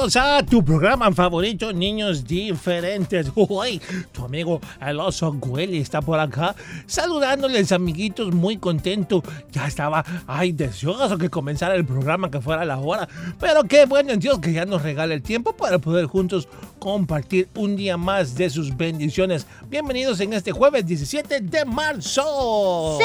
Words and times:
Bienvenidos 0.00 0.16
a 0.16 0.42
tu 0.46 0.64
programa 0.64 1.12
favorito, 1.12 1.74
Niños 1.74 2.24
Diferentes. 2.24 3.30
Uy, 3.34 3.78
tu 4.12 4.24
amigo 4.24 4.58
el 4.80 4.98
oso 4.98 5.30
Güeli 5.34 5.76
está 5.76 6.00
por 6.00 6.18
acá 6.18 6.56
saludándoles, 6.86 7.70
amiguitos, 7.70 8.32
muy 8.32 8.56
contento. 8.56 9.22
Ya 9.52 9.66
estaba, 9.66 10.02
ay, 10.26 10.52
deseoso 10.52 11.18
que 11.18 11.28
comenzara 11.28 11.74
el 11.74 11.84
programa, 11.84 12.30
que 12.30 12.40
fuera 12.40 12.64
la 12.64 12.78
hora. 12.78 13.06
Pero 13.38 13.64
qué 13.64 13.84
bueno 13.84 14.16
Dios 14.16 14.38
que 14.38 14.54
ya 14.54 14.64
nos 14.64 14.80
regala 14.80 15.12
el 15.12 15.20
tiempo 15.22 15.52
para 15.54 15.78
poder 15.78 16.06
juntos 16.06 16.48
compartir 16.78 17.50
un 17.56 17.76
día 17.76 17.98
más 17.98 18.34
de 18.36 18.48
sus 18.48 18.74
bendiciones. 18.74 19.46
Bienvenidos 19.68 20.18
en 20.20 20.32
este 20.32 20.52
jueves 20.52 20.86
17 20.86 21.40
de 21.42 21.64
marzo. 21.66 22.96
Sí, 22.98 23.04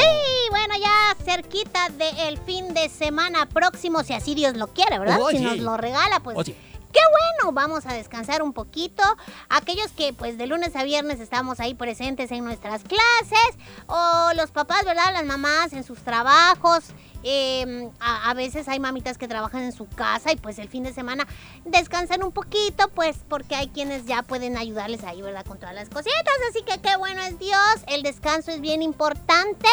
bueno, 0.50 0.76
ya 0.82 1.26
cerquita 1.26 1.90
del 1.90 2.38
fin 2.38 2.74
de 2.74 2.88
semana 2.88 3.50
próximo, 3.50 4.02
si 4.06 4.14
así 4.14 4.34
Dios 4.34 4.56
lo 4.56 4.68
quiere, 4.68 4.98
¿verdad? 4.98 5.18
Oh, 5.22 5.30
si 5.30 5.40
sí. 5.40 5.44
nos 5.44 5.60
lo 5.60 5.76
regala, 5.76 6.22
pues 6.22 6.38
Oh, 6.40 6.44
sí. 6.46 6.56
Qué 6.96 7.02
bueno, 7.12 7.52
vamos 7.52 7.86
a 7.86 7.94
descansar 7.94 8.42
un 8.42 8.54
poquito. 8.54 9.04
Aquellos 9.50 9.92
que 9.92 10.14
pues 10.14 10.38
de 10.38 10.48
lunes 10.48 10.78
a 10.78 10.84
viernes 10.84 11.20
estamos 11.20 11.60
ahí 11.60 11.74
presentes 11.74 12.32
en 12.32 12.46
nuestras 12.46 12.84
clases, 12.84 13.58
o 13.88 14.32
los 14.36 14.52
papás, 14.52 14.86
¿verdad? 14.86 15.12
Las 15.12 15.26
mamás 15.26 15.74
en 15.74 15.84
sus 15.84 16.00
trabajos. 16.00 16.86
eh, 17.28 17.90
a, 18.00 18.30
a 18.30 18.34
veces 18.34 18.70
hay 18.70 18.80
mamitas 18.80 19.18
que 19.18 19.28
trabajan 19.28 19.64
en 19.64 19.72
su 19.74 19.88
casa 19.88 20.32
y 20.32 20.38
pues 20.38 20.58
el 20.60 20.70
fin 20.70 20.84
de 20.84 20.94
semana 20.94 21.28
descansan 21.66 22.24
un 22.24 22.32
poquito, 22.32 22.88
pues 22.90 23.18
porque 23.28 23.56
hay 23.56 23.68
quienes 23.68 24.06
ya 24.06 24.22
pueden 24.22 24.58
ayudarles 24.58 25.04
ahí, 25.04 25.22
¿verdad? 25.22 25.46
Con 25.46 25.60
todas 25.60 25.76
las 25.76 25.90
cositas. 25.90 26.38
Así 26.50 26.64
que 26.64 26.80
qué 26.80 26.96
bueno 26.98 27.22
es 27.24 27.38
Dios, 27.40 27.76
el 27.88 28.04
descanso 28.04 28.52
es 28.52 28.62
bien 28.62 28.82
importante. 28.82 29.68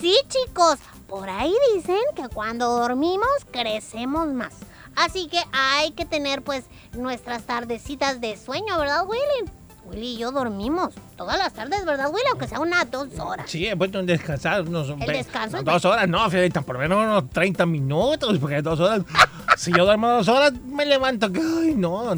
Sí, 0.00 0.16
chicos, 0.28 0.78
por 1.06 1.28
ahí 1.28 1.54
dicen 1.74 2.02
que 2.16 2.28
cuando 2.28 2.68
dormimos 2.68 3.28
crecemos 3.52 4.26
más. 4.28 4.54
Así 4.96 5.28
que 5.28 5.38
hay 5.52 5.92
que 5.92 6.04
tener 6.04 6.42
pues 6.42 6.64
nuestras 6.96 7.42
tardecitas 7.44 8.20
de 8.20 8.36
sueño, 8.36 8.78
¿verdad, 8.78 9.04
Willy? 9.06 9.50
Willy 9.84 10.14
y 10.14 10.18
yo 10.18 10.30
dormimos 10.30 10.94
todas 11.16 11.36
las 11.38 11.52
tardes, 11.54 11.84
¿verdad, 11.84 12.08
Willy? 12.08 12.24
Aunque 12.30 12.46
sea 12.46 12.60
unas 12.60 12.88
dos 12.90 13.08
horas. 13.18 13.50
Sí, 13.50 13.66
he 13.66 13.76
puesto 13.76 13.98
en 13.98 14.06
descansar 14.06 14.62
unos 14.62 14.88
El 14.90 15.06
descanso 15.06 15.58
es 15.58 15.64
dos 15.64 15.84
horas, 15.84 16.08
no, 16.08 16.28
Fiorita, 16.30 16.62
por 16.62 16.76
lo 16.76 16.82
menos 16.82 16.98
unos 16.98 17.30
30 17.30 17.66
minutos, 17.66 18.38
porque 18.38 18.62
dos 18.62 18.78
horas, 18.78 19.02
si 19.56 19.72
yo 19.72 19.84
duermo 19.84 20.08
dos 20.08 20.28
horas, 20.28 20.52
me 20.52 20.86
levanto, 20.86 21.26
ay, 21.26 21.74
no, 21.76 22.14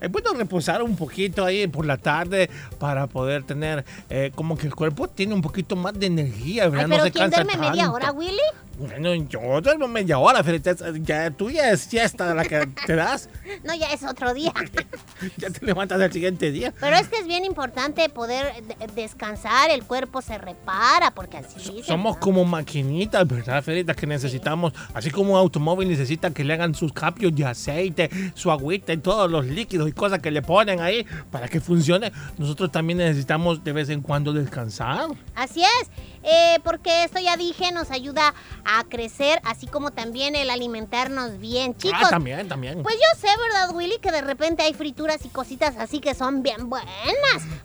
he 0.00 0.08
puesto 0.08 0.32
a 0.32 0.34
reposar 0.34 0.82
un 0.82 0.96
poquito 0.96 1.44
ahí 1.44 1.68
por 1.68 1.86
la 1.86 1.98
tarde 1.98 2.50
para 2.80 3.06
poder 3.06 3.44
tener, 3.44 3.84
eh, 4.10 4.32
como 4.34 4.56
que 4.58 4.66
el 4.66 4.74
cuerpo 4.74 5.06
tiene 5.08 5.34
un 5.34 5.42
poquito 5.42 5.76
más 5.76 5.94
de 5.98 6.06
energía, 6.06 6.64
¿verdad? 6.68 6.80
Ay, 6.86 6.88
no 6.90 6.94
pero 6.96 7.04
se 7.04 7.12
¿quién 7.12 7.30
cansa 7.30 7.44
duerme 7.44 7.68
media 7.68 7.82
tanto. 7.84 7.94
hora, 7.96 8.10
Willy? 8.12 8.38
Bueno, 8.78 9.14
yo 9.14 9.60
duermo 9.60 9.86
media 9.86 10.18
hora, 10.18 10.42
Fiorita, 10.42 10.74
ya, 11.00 11.30
tú 11.30 11.48
ya 11.50 11.70
es 11.70 11.82
siesta 11.82 12.34
la 12.34 12.44
que 12.44 12.66
te 12.86 12.96
das, 12.96 13.28
No, 13.64 13.74
ya 13.74 13.92
es 13.92 14.02
otro 14.02 14.34
día. 14.34 14.52
ya 15.36 15.50
te 15.50 15.64
levantas 15.64 16.00
el 16.00 16.10
siguiente 16.12 16.50
día. 16.50 16.74
Pero 16.80 16.96
es 16.96 17.06
que 17.08 17.18
es 17.18 17.26
bien 17.26 17.44
importante 17.44 18.08
poder 18.08 18.52
de- 18.64 18.86
descansar, 18.94 19.70
el 19.70 19.84
cuerpo 19.84 20.22
se 20.22 20.38
repara, 20.38 21.12
porque 21.12 21.36
así 21.38 21.58
dicen, 21.60 21.84
Somos 21.84 22.16
como 22.16 22.44
maquinitas, 22.44 23.26
¿verdad, 23.28 23.62
Ferita? 23.62 23.94
Que 23.94 24.06
necesitamos, 24.08 24.72
así 24.92 25.10
como 25.10 25.34
un 25.34 25.38
automóvil 25.38 25.88
necesita 25.88 26.30
que 26.30 26.42
le 26.42 26.54
hagan 26.54 26.74
sus 26.74 26.92
cambios 26.92 27.34
de 27.34 27.44
aceite, 27.44 28.10
su 28.34 28.50
agüita 28.50 28.92
y 28.92 28.96
todos 28.98 29.30
los 29.30 29.46
líquidos 29.46 29.88
y 29.88 29.92
cosas 29.92 30.18
que 30.18 30.30
le 30.32 30.42
ponen 30.42 30.80
ahí 30.80 31.06
para 31.30 31.46
que 31.48 31.60
funcione. 31.60 32.12
Nosotros 32.38 32.72
también 32.72 32.98
necesitamos 32.98 33.62
de 33.62 33.72
vez 33.72 33.88
en 33.88 34.00
cuando 34.02 34.32
descansar. 34.32 35.06
Así 35.34 35.62
es, 35.62 35.90
eh, 36.24 36.58
porque 36.64 37.04
esto 37.04 37.20
ya 37.20 37.36
dije, 37.36 37.70
nos 37.72 37.90
ayuda 37.90 38.34
a 38.64 38.84
crecer, 38.84 39.40
así 39.44 39.66
como 39.66 39.90
también 39.90 40.34
el 40.36 40.50
alimentarnos 40.50 41.38
bien, 41.38 41.74
chicos. 41.76 41.98
Ah, 42.02 42.10
también, 42.10 42.48
también. 42.48 42.82
Pues 42.82 42.94
yo 42.96 43.20
sé, 43.20 43.28
¿verdad, 43.42 43.74
Willy? 43.74 43.98
Que 43.98 44.10
de 44.10 44.22
repente 44.22 44.62
hay 44.62 44.74
frituras 44.74 45.24
y 45.24 45.28
cositas 45.28 45.76
así 45.78 46.00
que 46.00 46.14
son 46.14 46.42
bien 46.42 46.68
buenas. 46.70 46.90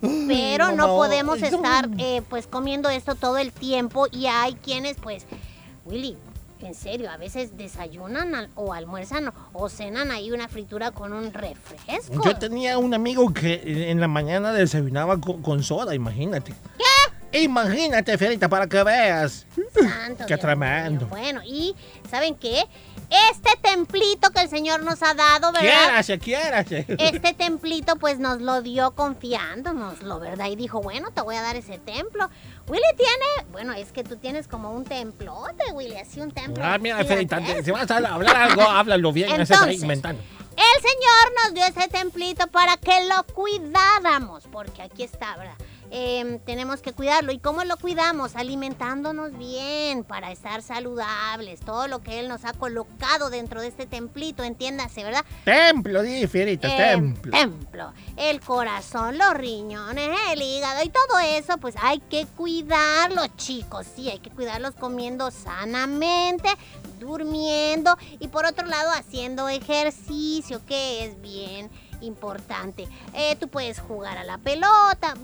Pero 0.28 0.72
no 0.72 0.86
podemos 0.96 1.38
estar 1.42 1.88
eh, 1.98 2.22
pues 2.28 2.46
comiendo 2.46 2.88
esto 2.90 3.14
todo 3.14 3.38
el 3.38 3.52
tiempo. 3.52 4.06
Y 4.12 4.26
hay 4.26 4.54
quienes, 4.54 4.96
pues, 4.96 5.26
Willy, 5.84 6.16
en 6.60 6.74
serio, 6.74 7.10
a 7.10 7.16
veces 7.16 7.56
desayunan 7.56 8.34
al- 8.34 8.50
o 8.54 8.74
almuerzan 8.74 9.28
o, 9.28 9.32
o 9.54 9.68
cenan 9.70 10.10
ahí 10.10 10.30
una 10.30 10.46
fritura 10.48 10.90
con 10.90 11.12
un 11.14 11.32
refresco. 11.32 12.22
Yo 12.22 12.36
tenía 12.36 12.76
un 12.76 12.92
amigo 12.92 13.32
que 13.32 13.90
en 13.90 13.98
la 14.00 14.08
mañana 14.08 14.52
desayunaba 14.52 15.18
con, 15.18 15.40
con 15.40 15.62
soda, 15.62 15.94
imagínate. 15.94 16.52
¿Qué? 16.76 16.84
Imagínate, 17.32 18.18
Ferita, 18.18 18.48
para 18.48 18.66
que 18.66 18.82
veas. 18.82 19.46
Santo 19.74 20.24
Qué 20.26 20.34
Dios 20.34 20.40
tremendo. 20.40 21.06
Bueno, 21.06 21.40
y 21.44 21.74
¿saben 22.10 22.34
qué? 22.34 22.64
Este 23.30 23.50
templito 23.60 24.30
que 24.30 24.40
el 24.42 24.48
Señor 24.48 24.84
nos 24.84 25.02
ha 25.02 25.14
dado, 25.14 25.52
¿verdad? 25.52 25.60
Quiérase, 25.60 26.18
quiérase. 26.18 26.86
Este 26.98 27.34
templito 27.34 27.96
pues 27.96 28.20
nos 28.20 28.40
lo 28.40 28.62
dio 28.62 28.92
confiándonoslo, 28.92 30.20
¿verdad? 30.20 30.46
Y 30.46 30.56
dijo, 30.56 30.80
bueno, 30.80 31.10
te 31.10 31.20
voy 31.20 31.34
a 31.34 31.42
dar 31.42 31.56
ese 31.56 31.78
templo. 31.78 32.30
Willy 32.68 32.82
tiene, 32.96 33.50
bueno, 33.50 33.72
es 33.72 33.90
que 33.90 34.04
tú 34.04 34.16
tienes 34.16 34.46
como 34.46 34.72
un 34.72 34.84
templote, 34.84 35.72
Willy, 35.72 35.96
así 35.96 36.20
un 36.20 36.30
templo. 36.30 36.62
Ah, 36.64 36.78
mira, 36.78 37.04
Ferita, 37.04 37.38
gigantesco. 37.40 37.64
si 37.64 37.70
vas 37.72 37.90
a 37.90 37.96
hablar 37.96 38.36
algo, 38.36 38.62
háblalo 38.62 39.12
bien, 39.12 39.28
ese 39.32 39.42
está 39.42 39.54
Entonces, 39.56 39.82
inventando. 39.82 40.22
El 40.50 40.82
Señor 40.82 41.32
nos 41.44 41.54
dio 41.54 41.64
ese 41.64 41.88
templito 41.88 42.46
para 42.48 42.76
que 42.76 43.06
lo 43.08 43.24
cuidáramos, 43.34 44.44
porque 44.52 44.82
aquí 44.82 45.02
está, 45.02 45.36
¿verdad? 45.36 45.54
Em, 45.90 46.38
tenemos 46.40 46.82
que 46.82 46.92
cuidarlo. 46.92 47.32
¿Y 47.32 47.38
cómo 47.38 47.64
lo 47.64 47.76
cuidamos? 47.76 48.36
Alimentándonos 48.36 49.36
bien 49.36 50.04
para 50.04 50.30
estar 50.32 50.62
saludables. 50.62 51.60
Todo 51.60 51.88
lo 51.88 52.00
que 52.00 52.20
Él 52.20 52.28
nos 52.28 52.44
ha 52.44 52.52
colocado 52.52 53.30
dentro 53.30 53.60
de 53.60 53.68
este 53.68 53.86
templito, 53.86 54.42
entiéndase, 54.44 55.02
¿verdad? 55.04 55.24
Templo, 55.44 56.02
di, 56.02 56.26
Fierita, 56.26 56.68
Eh, 56.68 56.94
templo. 56.94 57.30
templo. 57.32 57.92
El 58.16 58.40
corazón, 58.40 59.18
los 59.18 59.34
riñones, 59.34 60.08
el 60.32 60.42
hígado 60.42 60.82
y 60.84 60.88
todo 60.90 61.18
eso, 61.18 61.58
pues 61.58 61.74
hay 61.80 61.98
que 62.00 62.26
cuidarlos, 62.36 63.28
chicos. 63.36 63.86
Sí, 63.96 64.08
hay 64.10 64.18
que 64.20 64.30
cuidarlos 64.30 64.74
comiendo 64.74 65.30
sanamente, 65.30 66.48
durmiendo 66.98 67.96
y 68.18 68.28
por 68.28 68.44
otro 68.46 68.66
lado 68.66 68.90
haciendo 68.92 69.48
ejercicio, 69.48 70.60
que 70.66 71.04
es 71.04 71.20
bien 71.20 71.70
importante. 72.00 72.88
Eh, 73.14 73.36
tú 73.36 73.48
puedes 73.48 73.80
jugar 73.80 74.18
a 74.18 74.24
la 74.24 74.38
pelota, 74.38 75.14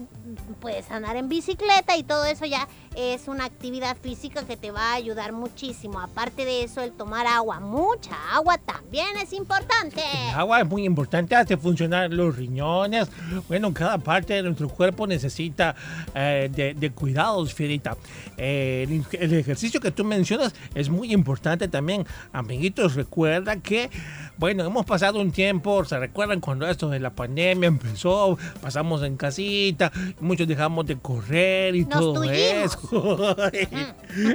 puedes 0.60 0.90
andar 0.90 1.16
en 1.16 1.28
bicicleta 1.28 1.96
y 1.96 2.02
todo 2.02 2.24
eso 2.24 2.46
ya 2.46 2.68
es 2.96 3.28
una 3.28 3.44
actividad 3.44 3.96
física 4.00 4.44
que 4.44 4.56
te 4.56 4.70
va 4.70 4.92
a 4.92 4.94
ayudar 4.94 5.32
muchísimo. 5.32 6.00
Aparte 6.00 6.44
de 6.44 6.64
eso, 6.64 6.82
el 6.82 6.92
tomar 6.92 7.26
agua, 7.26 7.60
mucha 7.60 8.16
agua 8.32 8.58
también 8.58 9.06
es 9.22 9.32
importante. 9.32 10.00
El 10.30 10.34
agua 10.34 10.60
es 10.60 10.66
muy 10.66 10.84
importante, 10.84 11.36
hace 11.36 11.56
funcionar 11.56 12.10
los 12.12 12.36
riñones. 12.36 13.08
Bueno, 13.48 13.72
cada 13.74 13.98
parte 13.98 14.34
de 14.34 14.42
nuestro 14.42 14.68
cuerpo 14.68 15.06
necesita 15.06 15.76
eh, 16.14 16.48
de, 16.50 16.74
de 16.74 16.90
cuidados, 16.90 17.52
Fierita. 17.52 17.96
Eh, 18.36 18.86
el, 18.88 19.20
el 19.20 19.34
ejercicio 19.34 19.80
que 19.80 19.90
tú 19.90 20.04
mencionas 20.04 20.54
es 20.74 20.88
muy 20.88 21.12
importante 21.12 21.68
también. 21.68 22.06
Amiguitos, 22.32 22.94
recuerda 22.94 23.56
que, 23.56 23.90
bueno, 24.38 24.64
hemos 24.64 24.86
pasado 24.86 25.20
un 25.20 25.32
tiempo, 25.32 25.84
se 25.84 25.98
recuerdan 25.98 26.40
cuando 26.40 26.66
esto 26.66 26.88
de 26.88 27.00
la 27.00 27.10
pandemia 27.10 27.66
empezó, 27.68 28.38
pasamos 28.60 29.02
en 29.02 29.16
casita, 29.16 29.92
muchos 30.20 30.48
dejamos 30.48 30.86
de 30.86 30.96
correr 30.96 31.74
y 31.76 31.84
Nos 31.84 31.90
todo 32.00 32.14
tullimos. 32.14 32.38
eso. 32.38 32.85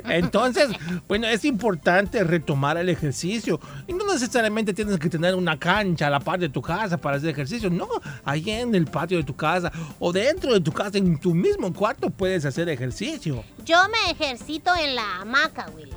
Entonces, 0.09 0.69
bueno, 1.07 1.27
es 1.27 1.45
importante 1.45 2.23
retomar 2.23 2.77
el 2.77 2.89
ejercicio. 2.89 3.59
Y 3.87 3.93
no 3.93 4.05
necesariamente 4.11 4.73
tienes 4.73 4.99
que 4.99 5.09
tener 5.09 5.35
una 5.35 5.57
cancha 5.57 6.07
a 6.07 6.09
la 6.09 6.19
par 6.19 6.39
de 6.39 6.49
tu 6.49 6.61
casa 6.61 6.97
para 6.97 7.17
hacer 7.17 7.29
ejercicio. 7.29 7.69
No, 7.69 7.87
ahí 8.25 8.49
en 8.49 8.75
el 8.75 8.85
patio 8.85 9.17
de 9.17 9.23
tu 9.23 9.35
casa 9.35 9.71
o 9.99 10.11
dentro 10.11 10.53
de 10.53 10.59
tu 10.61 10.71
casa, 10.71 10.97
en 10.97 11.19
tu 11.19 11.33
mismo 11.33 11.73
cuarto, 11.73 12.09
puedes 12.09 12.45
hacer 12.45 12.69
ejercicio. 12.69 13.43
Yo 13.65 13.77
me 13.89 14.11
ejercito 14.11 14.73
en 14.75 14.95
la 14.95 15.17
hamaca, 15.21 15.67
Willy. 15.75 15.91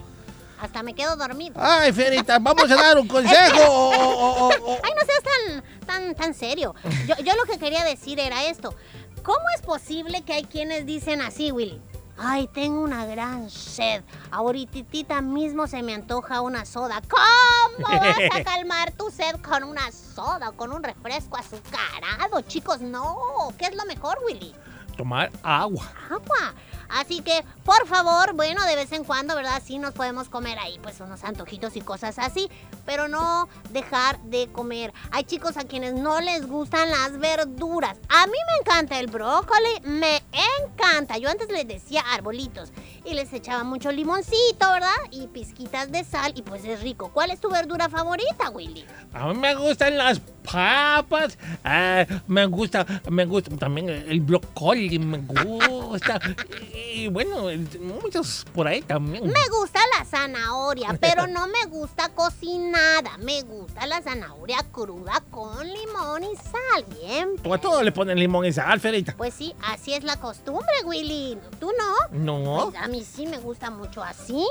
Hasta 0.60 0.82
me 0.82 0.94
quedo 0.94 1.16
dormido. 1.16 1.54
Ay, 1.58 1.92
Ferita, 1.92 2.38
vamos 2.38 2.70
a 2.70 2.74
dar 2.76 2.98
un 2.98 3.06
consejo. 3.08 3.60
o- 3.68 3.90
o- 3.90 4.48
o- 4.48 4.72
o- 4.72 4.78
Ay, 4.82 4.92
no 4.94 5.04
seas 5.04 5.22
tan, 5.22 5.64
tan, 5.86 6.14
tan 6.14 6.32
serio. 6.34 6.74
Yo, 7.06 7.14
yo 7.24 7.32
lo 7.36 7.44
que 7.52 7.58
quería 7.58 7.84
decir 7.84 8.18
era 8.18 8.46
esto. 8.46 8.74
¿Cómo 9.22 9.40
es 9.56 9.62
posible 9.62 10.22
que 10.22 10.32
hay 10.34 10.44
quienes 10.44 10.86
dicen 10.86 11.20
así, 11.22 11.50
Willy? 11.50 11.80
Ay, 12.16 12.46
tengo 12.48 12.80
una 12.80 13.06
gran 13.06 13.50
sed. 13.50 14.02
Ahorita 14.30 15.20
mismo 15.20 15.66
se 15.66 15.82
me 15.82 15.94
antoja 15.94 16.40
una 16.40 16.64
soda. 16.64 17.02
¿Cómo 17.08 17.88
vas 17.88 18.16
a 18.32 18.44
calmar 18.44 18.92
tu 18.92 19.10
sed 19.10 19.40
con 19.40 19.64
una 19.64 19.90
soda 19.90 20.50
o 20.50 20.52
con 20.52 20.72
un 20.72 20.82
refresco 20.82 21.36
azucarado? 21.36 22.40
Chicos, 22.42 22.80
no. 22.80 23.16
¿Qué 23.58 23.66
es 23.66 23.74
lo 23.74 23.84
mejor, 23.86 24.18
Willy? 24.24 24.54
Tomar 24.96 25.32
agua. 25.42 25.92
agua. 26.08 26.54
Así 26.94 27.22
que, 27.22 27.44
por 27.64 27.88
favor, 27.88 28.34
bueno, 28.34 28.64
de 28.66 28.76
vez 28.76 28.92
en 28.92 29.02
cuando, 29.02 29.34
¿verdad? 29.34 29.60
Sí 29.64 29.78
nos 29.78 29.94
podemos 29.94 30.28
comer 30.28 30.58
ahí, 30.60 30.78
pues 30.80 31.00
unos 31.00 31.24
antojitos 31.24 31.76
y 31.76 31.80
cosas 31.80 32.20
así, 32.20 32.48
pero 32.86 33.08
no 33.08 33.48
dejar 33.70 34.20
de 34.22 34.46
comer. 34.52 34.92
Hay 35.10 35.24
chicos 35.24 35.56
a 35.56 35.64
quienes 35.64 35.94
no 35.94 36.20
les 36.20 36.46
gustan 36.46 36.88
las 36.90 37.18
verduras. 37.18 37.98
A 38.08 38.26
mí 38.26 38.32
me 38.32 38.60
encanta 38.60 39.00
el 39.00 39.08
brócoli, 39.08 39.80
me 39.82 40.22
encanta. 40.62 41.18
Yo 41.18 41.28
antes 41.28 41.50
les 41.50 41.66
decía 41.66 42.04
arbolitos 42.12 42.72
y 43.04 43.14
les 43.14 43.32
echaba 43.32 43.64
mucho 43.64 43.90
limoncito, 43.90 44.70
¿verdad? 44.72 44.88
Y 45.10 45.26
pizquitas 45.26 45.90
de 45.90 46.04
sal 46.04 46.32
y 46.36 46.42
pues 46.42 46.64
es 46.64 46.80
rico. 46.80 47.10
¿Cuál 47.12 47.32
es 47.32 47.40
tu 47.40 47.50
verdura 47.50 47.88
favorita, 47.88 48.50
Willy? 48.50 48.84
A 49.12 49.26
mí 49.26 49.34
me 49.34 49.54
gustan 49.56 49.98
las 49.98 50.20
papas, 50.20 51.38
ah, 51.64 52.04
me 52.26 52.46
gusta, 52.46 52.86
me 53.10 53.24
gusta 53.24 53.56
también 53.56 53.88
el 53.88 54.20
brócoli, 54.20 54.98
me 54.98 55.18
gusta. 55.18 56.20
Y 56.92 57.08
bueno, 57.08 57.46
muchos 57.80 58.44
por 58.54 58.66
ahí 58.66 58.82
también. 58.82 59.24
Me 59.26 59.48
gusta 59.50 59.80
la 59.98 60.04
zanahoria, 60.04 60.96
pero 61.00 61.26
no 61.26 61.46
me 61.46 61.64
gusta 61.68 62.08
cocinada. 62.10 63.16
Me 63.18 63.42
gusta 63.42 63.86
la 63.86 64.02
zanahoria 64.02 64.58
cruda 64.70 65.22
con 65.30 65.66
limón 65.66 66.24
y 66.24 66.36
sal. 66.36 66.84
Bien. 67.00 67.30
O 67.44 67.54
a 67.54 67.58
todo 67.58 67.82
le 67.82 67.92
ponen 67.92 68.18
limón 68.18 68.44
y 68.46 68.52
sal, 68.52 68.80
Ferita. 68.80 69.14
Pues 69.16 69.34
sí, 69.34 69.54
así 69.62 69.94
es 69.94 70.04
la 70.04 70.18
costumbre, 70.18 70.74
Willy. 70.84 71.38
¿Tú 71.58 71.70
no? 71.78 72.18
No. 72.42 72.70
Pues 72.70 72.82
a 72.82 72.88
mí 72.88 73.02
sí 73.04 73.26
me 73.26 73.38
gusta 73.38 73.70
mucho 73.70 74.02
así. 74.02 74.44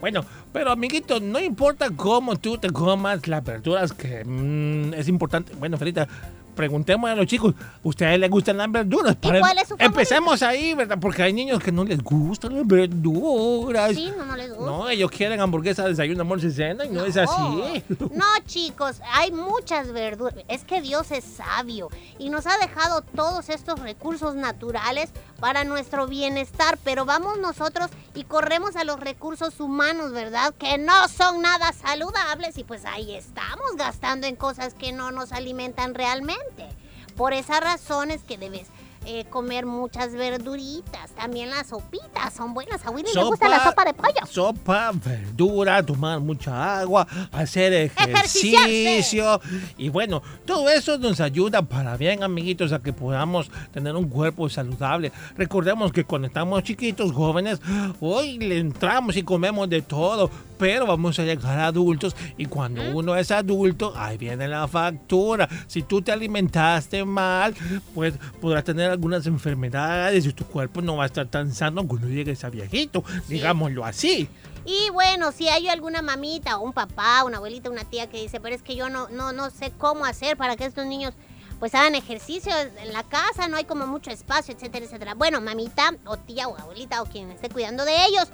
Bueno, 0.00 0.24
pero 0.52 0.70
amiguito, 0.70 1.20
no 1.20 1.40
importa 1.40 1.88
cómo 1.90 2.36
tú 2.36 2.58
te 2.58 2.70
comas 2.70 3.26
las 3.26 3.42
verduras, 3.42 3.92
que 3.92 4.24
mm, 4.24 4.94
es 4.94 5.08
importante. 5.08 5.54
Bueno, 5.54 5.78
Ferita, 5.78 6.06
preguntemos 6.54 7.10
a 7.10 7.14
los 7.14 7.26
chicos, 7.26 7.54
¿ustedes 7.82 8.18
les 8.18 8.30
gustan 8.30 8.56
las 8.56 8.70
verduras? 8.70 9.16
¿Y 9.20 9.28
cuál 9.28 9.58
es 9.58 9.68
su 9.68 9.76
favorita? 9.76 9.84
Empecemos 9.84 10.42
ahí, 10.42 10.74
¿verdad? 10.74 10.98
Porque 11.00 11.22
hay 11.22 11.32
niños 11.32 11.62
que 11.62 11.72
no 11.72 11.84
les 11.84 12.02
gustan 12.02 12.54
las 12.54 12.66
verduras. 12.66 13.94
Sí, 13.94 14.12
no, 14.16 14.24
no 14.24 14.36
les 14.36 14.50
gusta. 14.50 14.64
No, 14.64 14.88
ellos 14.88 15.10
quieren 15.10 15.40
hamburguesa, 15.40 15.86
desayuno, 15.86 16.22
almuerzo 16.22 16.46
y 16.46 16.52
cena 16.52 16.84
y 16.84 16.88
no, 16.90 17.04
es 17.04 17.16
así. 17.16 17.82
No, 18.12 18.24
chicos, 18.46 19.00
hay 19.12 19.32
muchas 19.32 19.92
verduras. 19.92 20.34
Es 20.48 20.64
que 20.64 20.80
Dios 20.80 21.10
es 21.10 21.24
sabio 21.24 21.88
y 22.18 22.30
nos 22.30 22.46
ha 22.46 22.56
dejado 22.58 23.02
todos 23.02 23.48
estos 23.48 23.80
recursos 23.80 24.34
naturales 24.34 25.10
para 25.44 25.64
nuestro 25.64 26.06
bienestar, 26.06 26.78
pero 26.84 27.04
vamos 27.04 27.38
nosotros 27.38 27.90
y 28.14 28.24
corremos 28.24 28.76
a 28.76 28.84
los 28.84 28.98
recursos 28.98 29.60
humanos, 29.60 30.12
¿verdad? 30.12 30.54
Que 30.54 30.78
no 30.78 31.06
son 31.08 31.42
nada 31.42 31.70
saludables 31.74 32.56
y 32.56 32.64
pues 32.64 32.86
ahí 32.86 33.14
estamos 33.14 33.76
gastando 33.76 34.26
en 34.26 34.36
cosas 34.36 34.72
que 34.72 34.92
no 34.92 35.10
nos 35.10 35.32
alimentan 35.32 35.94
realmente. 35.94 36.66
Por 37.14 37.34
esa 37.34 37.60
razón 37.60 38.10
es 38.10 38.22
que 38.22 38.38
debes 38.38 38.68
eh, 39.06 39.24
comer 39.30 39.66
muchas 39.66 40.12
verduritas. 40.12 41.10
También 41.12 41.50
las 41.50 41.68
sopitas 41.68 42.32
son 42.34 42.54
buenas. 42.54 42.84
A 42.86 42.90
Willy 42.90 43.08
le 43.14 43.24
gusta 43.24 43.48
la 43.48 43.62
sopa 43.62 43.84
de 43.84 43.94
pollo. 43.94 44.26
Sopa, 44.26 44.92
verdura, 44.92 45.84
tomar 45.84 46.20
mucha 46.20 46.80
agua, 46.80 47.06
hacer 47.32 47.72
ejercicio. 47.72 49.40
Y 49.76 49.88
bueno, 49.88 50.22
todo 50.44 50.68
eso 50.68 50.98
nos 50.98 51.20
ayuda 51.20 51.62
para 51.62 51.96
bien, 51.96 52.22
amiguitos, 52.22 52.72
a 52.72 52.80
que 52.80 52.92
podamos 52.92 53.50
tener 53.72 53.94
un 53.94 54.08
cuerpo 54.08 54.48
saludable. 54.48 55.12
Recordemos 55.36 55.92
que 55.92 56.04
cuando 56.04 56.28
estamos 56.28 56.62
chiquitos, 56.62 57.12
jóvenes, 57.12 57.60
hoy 58.00 58.38
le 58.38 58.58
entramos 58.58 59.16
y 59.16 59.22
comemos 59.22 59.68
de 59.68 59.82
todo. 59.82 60.30
Pero 60.56 60.86
vamos 60.86 61.18
a 61.18 61.24
llegar 61.24 61.58
a 61.58 61.66
adultos 61.66 62.14
y 62.38 62.46
cuando 62.46 62.80
uno 62.96 63.16
es 63.16 63.32
adulto, 63.32 63.92
ahí 63.96 64.16
viene 64.16 64.46
la 64.46 64.68
factura. 64.68 65.48
Si 65.66 65.82
tú 65.82 66.00
te 66.00 66.12
alimentaste 66.12 67.04
mal, 67.04 67.54
pues 67.92 68.14
podrás 68.40 68.62
tener 68.62 68.93
algunas 68.94 69.26
enfermedades 69.26 70.26
y 70.26 70.32
tu 70.32 70.44
cuerpo 70.44 70.80
no 70.82 70.96
va 70.96 71.04
a 71.04 71.06
estar 71.06 71.26
tan 71.26 71.52
sano 71.52 71.86
cuando 71.86 72.08
llegues 72.08 72.42
a 72.44 72.50
viejito, 72.50 73.04
digámoslo 73.28 73.84
así. 73.84 74.28
Y 74.64 74.88
bueno, 74.90 75.30
si 75.30 75.48
hay 75.48 75.68
alguna 75.68 76.00
mamita 76.00 76.56
o 76.56 76.64
un 76.64 76.72
papá, 76.72 77.22
una 77.24 77.36
abuelita, 77.36 77.70
una 77.70 77.84
tía 77.84 78.08
que 78.08 78.22
dice, 78.22 78.40
pero 78.40 78.54
es 78.54 78.62
que 78.62 78.74
yo 78.74 78.88
no, 78.88 79.08
no, 79.08 79.32
no 79.32 79.50
sé 79.50 79.72
cómo 79.76 80.06
hacer 80.06 80.36
para 80.36 80.56
que 80.56 80.64
estos 80.64 80.86
niños 80.86 81.12
pues 81.58 81.74
hagan 81.74 81.94
ejercicio 81.94 82.52
en 82.82 82.92
la 82.92 83.02
casa, 83.04 83.48
no 83.48 83.56
hay 83.56 83.64
como 83.64 83.86
mucho 83.86 84.10
espacio, 84.10 84.54
etcétera, 84.54 84.84
etcétera. 84.84 85.14
Bueno, 85.14 85.40
mamita 85.40 85.94
o 86.04 86.16
tía 86.16 86.48
o 86.48 86.58
abuelita 86.58 87.00
o 87.02 87.06
quien 87.06 87.30
esté 87.30 87.48
cuidando 87.48 87.84
de 87.84 88.04
ellos, 88.06 88.28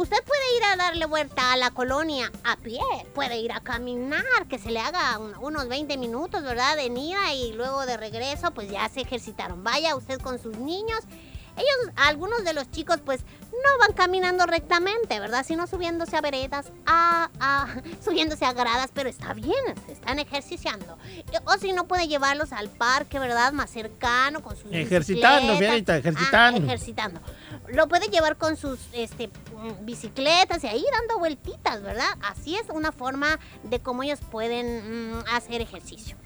usted 0.00 0.16
puede 0.24 0.56
ir 0.56 0.64
a 0.64 0.76
darle 0.76 1.06
vuelta 1.06 1.52
a 1.52 1.56
la 1.56 1.72
colonia 1.72 2.30
a 2.44 2.56
pie, 2.56 2.80
puede 3.14 3.38
ir 3.40 3.50
a 3.50 3.58
caminar, 3.60 4.22
que 4.48 4.56
se 4.58 4.70
le 4.70 4.78
haga 4.78 5.18
un- 5.18 5.34
unos 5.40 5.66
20 5.68 5.96
minutos, 5.96 6.42
¿verdad? 6.44 6.76
De 6.76 6.84
ida 6.86 7.32
y 7.34 7.52
luego 7.52 7.84
de 7.84 7.96
regreso, 7.96 8.52
pues 8.52 8.70
ya 8.70 8.88
se 8.88 9.00
ejercitaron. 9.00 9.64
Vaya 9.64 9.96
usted 9.96 10.20
con 10.20 10.38
sus 10.38 10.56
niños. 10.58 11.00
Ellos, 11.58 11.92
algunos 11.96 12.44
de 12.44 12.52
los 12.54 12.70
chicos, 12.70 12.98
pues 13.04 13.20
no 13.52 13.78
van 13.80 13.92
caminando 13.94 14.46
rectamente, 14.46 15.18
¿verdad? 15.20 15.44
Sino 15.46 15.66
subiéndose 15.66 16.16
a 16.16 16.20
veredas, 16.20 16.72
a, 16.86 17.28
a- 17.40 17.68
subiéndose 18.04 18.44
a 18.44 18.52
gradas, 18.52 18.90
pero 18.94 19.08
está 19.08 19.34
bien, 19.34 19.52
se 19.86 19.92
están 19.92 20.18
ejerciciando. 20.18 20.96
O 21.44 21.52
si 21.58 21.72
no, 21.72 21.86
puede 21.88 22.06
llevarlos 22.08 22.52
al 22.52 22.68
parque, 22.70 23.18
¿verdad? 23.18 23.52
Más 23.52 23.70
cercano, 23.70 24.42
con 24.42 24.56
sus 24.56 24.72
Ejercitando. 24.72 25.56
Fiorita, 25.56 25.94
Ah, 25.94 25.96
ejercitando. 25.98 26.64
ejercitando. 26.66 27.20
Lo 27.68 27.88
puede 27.88 28.06
llevar 28.08 28.36
con 28.36 28.56
sus 28.56 28.78
este, 28.92 29.28
mm, 29.28 29.84
bicicletas 29.84 30.62
y 30.64 30.68
ahí 30.68 30.84
dando 30.92 31.18
vueltitas, 31.18 31.82
¿verdad? 31.82 32.08
Así 32.22 32.56
es 32.56 32.62
una 32.70 32.92
forma 32.92 33.38
de 33.64 33.80
cómo 33.80 34.02
ellos 34.04 34.20
pueden 34.30 35.18
mm, 35.18 35.24
hacer 35.34 35.60
ejercicio. 35.60 36.16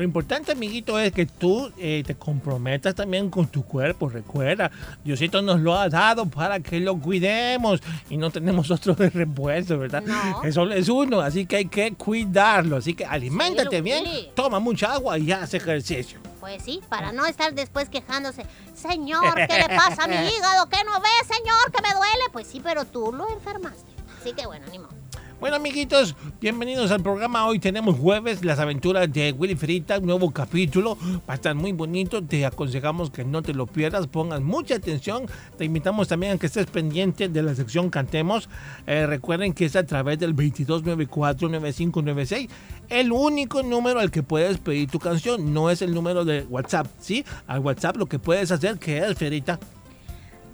Lo 0.00 0.04
importante, 0.04 0.52
amiguito, 0.52 0.98
es 0.98 1.12
que 1.12 1.26
tú 1.26 1.70
eh, 1.76 2.02
te 2.06 2.14
comprometas 2.14 2.94
también 2.94 3.28
con 3.28 3.48
tu 3.48 3.62
cuerpo. 3.62 4.08
Recuerda, 4.08 4.70
Diosito 5.04 5.42
nos 5.42 5.60
lo 5.60 5.76
ha 5.76 5.90
dado 5.90 6.24
para 6.24 6.60
que 6.60 6.80
lo 6.80 6.98
cuidemos 6.98 7.82
y 8.08 8.16
no 8.16 8.30
tenemos 8.30 8.70
otro 8.70 8.94
de 8.94 9.10
repuesto, 9.10 9.78
¿verdad? 9.78 10.02
No. 10.02 10.42
Eso 10.42 10.70
es 10.70 10.88
uno, 10.88 11.20
así 11.20 11.44
que 11.44 11.56
hay 11.56 11.66
que 11.66 11.92
cuidarlo. 11.92 12.78
Así 12.78 12.94
que 12.94 13.04
aliméntate 13.04 13.76
Sí, 13.76 13.82
bien, 13.82 14.04
toma 14.34 14.58
mucha 14.58 14.94
agua 14.94 15.18
y 15.18 15.32
haz 15.32 15.52
ejercicio. 15.52 16.18
Pues 16.40 16.62
sí, 16.62 16.80
para 16.88 17.12
no 17.12 17.26
estar 17.26 17.52
después 17.52 17.90
quejándose. 17.90 18.46
Señor, 18.74 19.34
¿qué 19.34 19.58
le 19.68 19.76
pasa 19.76 20.04
a 20.04 20.08
mi 20.08 20.14
hígado? 20.34 20.66
¿Qué 20.70 20.78
no 20.82 20.98
ve, 20.98 21.08
señor? 21.28 21.72
¿Que 21.74 21.82
me 21.82 21.92
duele? 21.92 22.24
Pues 22.32 22.46
sí, 22.46 22.62
pero 22.64 22.86
tú 22.86 23.12
lo 23.12 23.28
enfermaste. 23.28 23.90
Así 24.18 24.32
que 24.32 24.46
bueno, 24.46 24.64
ni 24.72 24.78
modo. 24.78 24.99
Bueno, 25.40 25.56
amiguitos, 25.56 26.14
bienvenidos 26.38 26.90
al 26.90 27.02
programa. 27.02 27.46
Hoy 27.46 27.58
tenemos 27.58 27.98
jueves, 27.98 28.44
las 28.44 28.58
aventuras 28.58 29.10
de 29.10 29.32
Willy 29.32 29.54
Frita, 29.54 29.98
un 29.98 30.04
nuevo 30.04 30.30
capítulo. 30.32 30.98
Va 31.26 31.32
a 31.32 31.36
estar 31.36 31.54
muy 31.54 31.72
bonito. 31.72 32.22
Te 32.22 32.44
aconsejamos 32.44 33.10
que 33.10 33.24
no 33.24 33.40
te 33.40 33.54
lo 33.54 33.66
pierdas, 33.66 34.06
pongas 34.06 34.42
mucha 34.42 34.74
atención. 34.74 35.24
Te 35.56 35.64
invitamos 35.64 36.08
también 36.08 36.34
a 36.34 36.36
que 36.36 36.44
estés 36.44 36.66
pendiente 36.66 37.30
de 37.30 37.42
la 37.42 37.54
sección 37.54 37.88
Cantemos. 37.88 38.50
Eh, 38.86 39.06
recuerden 39.06 39.54
que 39.54 39.64
es 39.64 39.76
a 39.76 39.86
través 39.86 40.18
del 40.18 40.36
2294-9596. 40.36 42.50
El 42.90 43.10
único 43.10 43.62
número 43.62 44.00
al 44.00 44.10
que 44.10 44.22
puedes 44.22 44.58
pedir 44.58 44.90
tu 44.90 44.98
canción 44.98 45.54
no 45.54 45.70
es 45.70 45.80
el 45.80 45.94
número 45.94 46.26
de 46.26 46.42
WhatsApp, 46.50 46.86
¿sí? 46.98 47.24
Al 47.46 47.60
WhatsApp 47.60 47.96
lo 47.96 48.04
que 48.04 48.18
puedes 48.18 48.50
hacer, 48.50 48.78
que 48.78 48.98
es, 48.98 49.16
Ferita. 49.16 49.58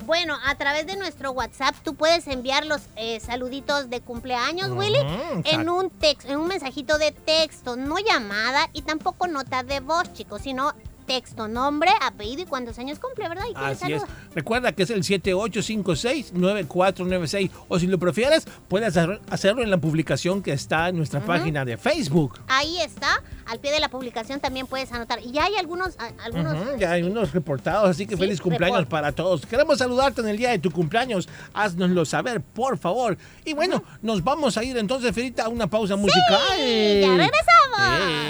Bueno, 0.07 0.39
a 0.45 0.55
través 0.55 0.87
de 0.87 0.97
nuestro 0.97 1.33
WhatsApp 1.33 1.75
tú 1.83 1.97
puedes 1.97 2.29
enviar 2.29 2.65
los 2.65 2.83
eh, 2.95 3.19
saluditos 3.19 3.91
de 3.91 4.01
cumpleaños, 4.01 4.71
Willy, 4.71 5.01
en 5.45 5.69
un 5.69 5.91
texto, 5.91 6.31
en 6.31 6.39
un 6.39 6.47
mensajito 6.47 6.97
de 6.97 7.11
texto, 7.11 7.75
no 7.75 7.97
llamada 7.99 8.71
y 8.73 8.83
tampoco 8.83 9.27
nota 9.27 9.65
de 9.65 9.81
voz, 9.81 10.13
chicos, 10.13 10.43
sino 10.43 10.75
texto, 11.07 11.49
nombre, 11.49 11.91
apellido 12.03 12.43
y 12.43 12.47
cuántos 12.47 12.79
años 12.79 12.99
cumple, 12.99 13.29
¿verdad? 13.29 13.45
¿Y 13.51 13.55
Así 13.57 13.93
es. 13.93 14.03
Recuerda 14.35 14.73
que 14.73 14.83
es 14.83 14.91
el 14.91 15.03
7856-9496. 15.03 17.51
O 17.69 17.79
si 17.79 17.87
lo 17.87 17.99
prefieres, 17.99 18.47
puedes 18.69 18.97
hacer- 18.97 19.21
hacerlo 19.31 19.63
en 19.63 19.71
la 19.71 19.79
publicación 19.79 20.43
que 20.43 20.53
está 20.53 20.89
en 20.89 20.97
nuestra 20.97 21.21
página 21.21 21.65
de 21.65 21.77
Facebook. 21.77 22.41
Ahí 22.49 22.79
está, 22.81 23.23
al 23.47 23.59
pie 23.61 23.73
de 23.73 23.81
la 23.81 23.89
publicación 23.89 24.41
también 24.41 24.67
puedes 24.67 24.93
anotar. 24.93 25.21
Y 25.23 25.31
ya 25.33 25.45
hay 25.45 25.55
algunos, 25.57 25.97
a- 25.99 26.13
algunos. 26.25 26.57
Ya 26.79 26.93
hay 26.93 27.03
unos 27.03 27.33
reportados, 27.33 27.91
así 27.91 28.07
que 28.07 28.15
Sí, 28.17 28.21
feliz 28.21 28.41
cumpleaños 28.41 28.79
report. 28.81 28.91
para 28.91 29.13
todos. 29.13 29.47
Queremos 29.47 29.79
saludarte 29.79 30.21
en 30.21 30.29
el 30.29 30.37
día 30.37 30.51
de 30.51 30.59
tu 30.59 30.71
cumpleaños. 30.71 31.29
Haznoslo 31.55 32.05
saber, 32.05 32.41
por 32.41 32.79
favor. 32.79 33.17
Y 33.45 33.55
bueno, 33.55 33.83
nos 34.03 34.23
vamos 34.25 34.57
a 34.57 34.65
ir 34.65 34.77
entonces, 34.77 35.15
Ferita, 35.15 35.45
a 35.45 35.49
una 35.49 35.67
pausa 35.69 35.97
musical. 35.97 36.41
ya 36.59 37.17
regresamos. 37.17 37.81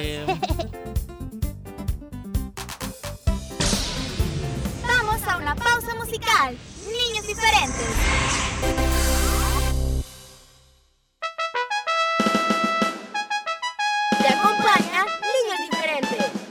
Eh, 0.01 0.27
una 5.37 5.55
pausa 5.55 5.95
musical. 5.95 6.57
Niños 6.87 7.27
diferentes. 7.27 7.87
Te 14.19 14.29
acompaña 14.29 15.05
Niños 15.05 15.71
diferentes. 15.71 16.47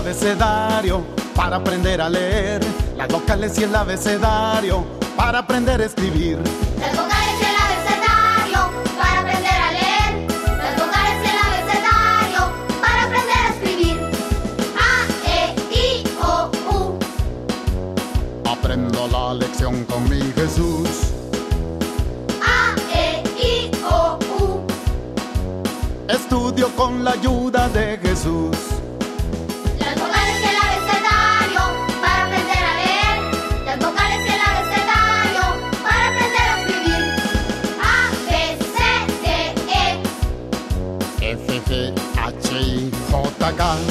abecedario 0.00 1.09
para 1.40 1.56
aprender 1.56 2.02
a 2.02 2.10
leer. 2.10 2.60
Las 2.98 3.08
vocales 3.08 3.58
y 3.58 3.64
el 3.64 3.74
abecedario 3.74 4.84
para 5.16 5.38
aprender 5.38 5.80
a 5.80 5.86
escribir. 5.86 6.36
Las 6.78 6.94
vocales 6.94 7.36
y 7.40 7.44
el 7.50 7.56
abecedario 7.66 8.60
para 8.98 9.20
aprender 9.20 9.58
a 9.66 9.72
leer. 9.72 10.10
Las 10.58 10.76
vocales 10.76 11.16
y 11.24 11.28
el 11.32 11.38
abecedario 11.48 12.40
para 12.82 13.04
aprender 13.04 13.38
a 13.38 13.48
escribir. 13.54 13.96
A, 14.86 14.90
E, 15.24 15.54
I, 15.72 16.04
O, 16.20 16.50
U. 16.76 16.98
Aprendo 18.46 19.08
la 19.08 19.32
lección 19.32 19.84
con 19.86 20.06
mi 20.10 20.20
Jesús. 20.32 20.88
A, 22.44 22.76
E, 22.94 23.22
I, 23.42 23.70
O, 23.90 24.18
U. 24.38 24.66
Estudio 26.06 26.68
con 26.76 27.02
la 27.02 27.12
ayuda 27.12 27.66
de 27.70 27.96
Jesús. 27.96 28.79
huracán. 43.50 43.89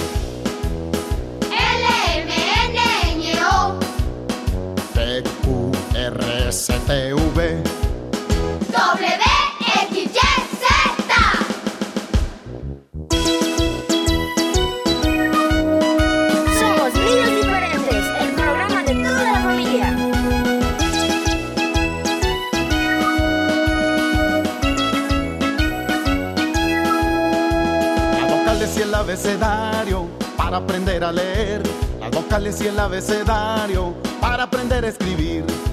Vocales 32.29 32.61
y 32.61 32.67
el 32.67 32.79
abecedario 32.79 33.95
para 34.21 34.43
aprender 34.43 34.85
a 34.85 34.89
escribir. 34.89 35.68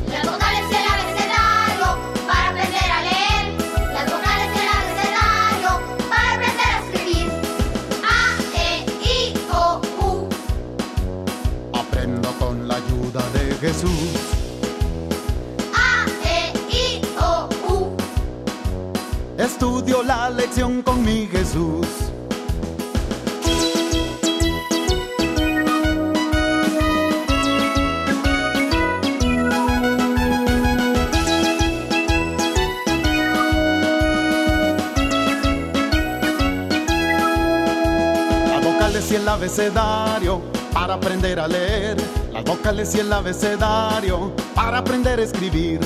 Vocales 39.07 39.13
y 39.13 39.15
el 39.17 39.29
abecedario 39.29 40.43
para 40.73 40.95
aprender 40.95 41.39
a 41.39 41.47
leer. 41.47 41.97
Las 42.33 42.45
vocales 42.45 42.95
y 42.95 43.01
el 43.01 43.13
abecedario 43.13 44.33
para 44.55 44.79
aprender 44.79 45.21
a 45.21 45.23
escribir. 45.23 45.81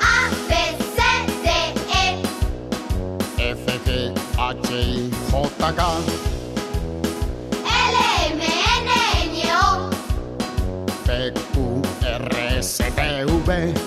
A, 0.00 0.30
B, 0.48 0.54
C, 0.94 1.02
D, 1.42 1.48
E. 1.94 3.50
F, 3.52 3.80
G, 3.84 4.12
H, 4.38 4.72
I, 4.72 5.10
J, 5.30 5.72
K. 5.74 5.98
L, 7.64 7.96
M, 8.30 8.42
N, 8.42 8.90
Ñ, 9.26 9.48
O. 9.54 9.90
P, 11.06 11.32
Q, 11.54 11.82
R, 12.02 12.58
S, 12.58 12.82
T, 12.94 13.24
V. 13.24 13.79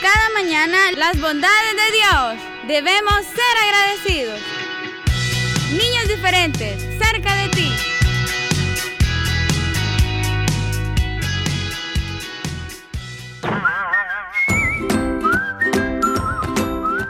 cada 0.00 0.30
mañana 0.30 0.78
las 0.96 1.20
bondades 1.20 1.76
de 1.76 1.92
Dios. 1.96 2.66
Debemos 2.66 3.24
ser 3.24 3.56
agradecidos. 3.64 4.40
Niños 5.72 6.08
diferentes, 6.08 6.82
cerca 6.98 7.34
de 7.36 7.48
ti. 7.50 7.72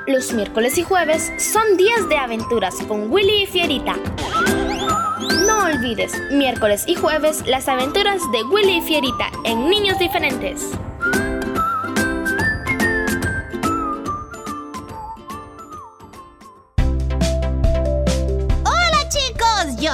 Los 0.06 0.32
miércoles 0.32 0.76
y 0.76 0.82
jueves 0.82 1.32
son 1.38 1.76
días 1.76 2.08
de 2.08 2.16
aventuras 2.16 2.74
con 2.88 3.10
Willy 3.10 3.44
y 3.44 3.46
Fierita. 3.46 3.96
No 5.46 5.64
olvides, 5.64 6.12
miércoles 6.32 6.84
y 6.86 6.96
jueves, 6.96 7.44
las 7.46 7.68
aventuras 7.68 8.20
de 8.32 8.42
Willy 8.44 8.78
y 8.78 8.82
Fierita 8.82 9.30
en 9.44 9.68
Niños 9.68 9.98
Diferentes. 9.98 10.72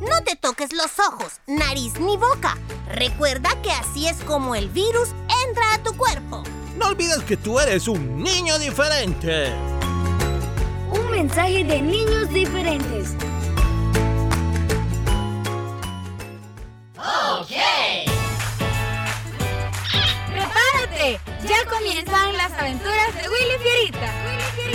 No 0.00 0.22
te 0.24 0.36
toques 0.36 0.72
los 0.72 0.98
ojos, 0.98 1.40
nariz 1.46 1.98
ni 1.98 2.16
boca. 2.16 2.56
Recuerda 2.94 3.50
que 3.62 3.72
así 3.72 4.06
es 4.06 4.16
como 4.18 4.54
el 4.54 4.68
virus 4.68 5.08
entra 5.46 5.74
a 5.74 5.82
tu 5.82 5.96
cuerpo. 5.96 6.44
No 6.76 6.86
olvides 6.86 7.22
que 7.24 7.36
tú 7.36 7.58
eres 7.58 7.88
un 7.88 8.22
niño 8.22 8.58
diferente. 8.58 9.52
Un 10.92 11.10
mensaje 11.10 11.64
de 11.64 11.82
niños 11.82 12.28
diferentes. 12.30 13.16
¡Prepárate! 20.32 21.20
Ya 21.48 21.64
comienzan 21.68 22.36
las 22.36 22.52
aventuras 22.52 23.14
de 23.14 23.28
Willy 23.28 23.58
Fierita. 23.62 24.12
Willy 24.26 24.42
Fierita. 24.54 24.67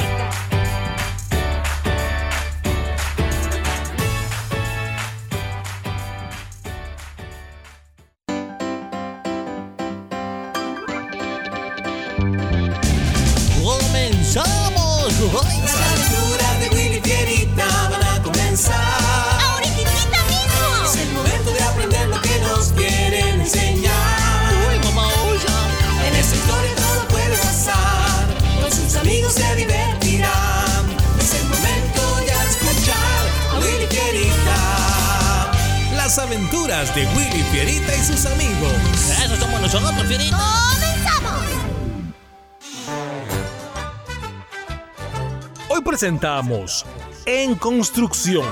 De 36.91 37.07
Willy 37.15 37.43
Fierita 37.43 37.95
y 37.95 37.99
sus 37.99 38.25
amigos. 38.25 38.73
Eso 39.23 39.37
somos 39.37 39.61
nosotros, 39.61 40.05
Fierita. 40.05 40.37
¡Comenzamos! 40.73 41.45
Hoy 45.69 45.81
presentamos 45.81 46.85
En 47.25 47.55
Construcción. 47.55 48.43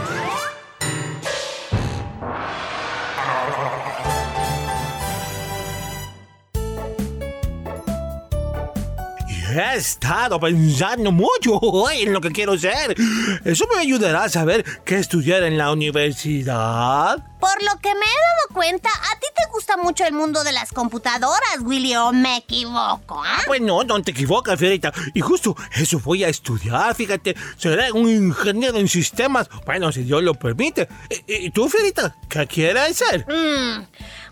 He 9.51 9.75
estado 9.75 10.39
pensando 10.39 11.11
mucho 11.11 11.59
hoy 11.59 11.97
en 12.03 12.13
lo 12.13 12.21
que 12.21 12.31
quiero 12.31 12.57
ser. 12.57 12.95
Eso 13.43 13.67
me 13.73 13.81
ayudará 13.81 14.23
a 14.23 14.29
saber 14.29 14.63
qué 14.85 14.97
estudiar 14.97 15.43
en 15.43 15.57
la 15.57 15.71
universidad. 15.73 17.17
Por 17.39 17.61
lo 17.63 17.79
que 17.81 17.89
me 17.89 18.05
he 18.05 18.21
dado 18.21 18.53
cuenta, 18.53 18.89
a 18.89 19.19
ti 19.19 19.27
te 19.35 19.51
gusta 19.51 19.75
mucho 19.75 20.05
el 20.05 20.13
mundo 20.13 20.43
de 20.45 20.53
las 20.53 20.71
computadoras, 20.71 21.57
Willy, 21.61 21.95
o 21.97 22.13
me 22.13 22.37
equivoco, 22.37 23.21
¿ah? 23.25 23.41
Pues 23.45 23.59
no, 23.59 23.83
no 23.83 24.01
te 24.01 24.11
equivocas, 24.11 24.57
Fierita. 24.57 24.93
Y 25.13 25.19
justo 25.19 25.55
eso 25.73 25.99
voy 25.99 26.23
a 26.23 26.29
estudiar, 26.29 26.95
fíjate. 26.95 27.35
Seré 27.57 27.91
un 27.91 28.07
ingeniero 28.07 28.77
en 28.77 28.87
sistemas. 28.87 29.49
Bueno, 29.65 29.91
si 29.91 30.03
Dios 30.03 30.23
lo 30.23 30.33
permite. 30.35 30.87
¿Y, 31.27 31.47
y 31.47 31.49
tú, 31.49 31.67
Fierita, 31.67 32.15
qué 32.29 32.47
quieres 32.47 32.97
ser? 32.97 33.25
Mm, 33.27 33.85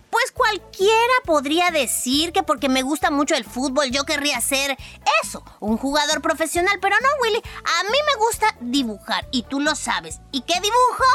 pues 0.10 0.32
cualquiera 0.32 1.14
podría 1.26 1.70
decir 1.72 2.32
que 2.32 2.44
porque 2.44 2.70
me 2.70 2.82
gusta 2.82 3.12
mucho 3.12 3.36
el 3.36 3.46
fútbol 3.46 3.92
yo 3.92 4.04
querría 4.04 4.40
ser 4.42 4.78
eso, 5.24 5.44
un 5.60 5.78
jugador 5.78 6.22
profesional, 6.22 6.78
pero 6.82 6.96
no, 7.02 7.08
Willy. 7.24 7.42
A 7.80 7.84
mí 7.84 7.98
me 8.08 8.26
gusta 8.26 8.56
dibujar 8.62 9.28
y 9.32 9.44
tú 9.44 9.60
lo 9.60 9.76
sabes. 9.76 10.20
¿Y 10.32 10.42
qué 10.42 10.56
dibujo? 10.56 11.06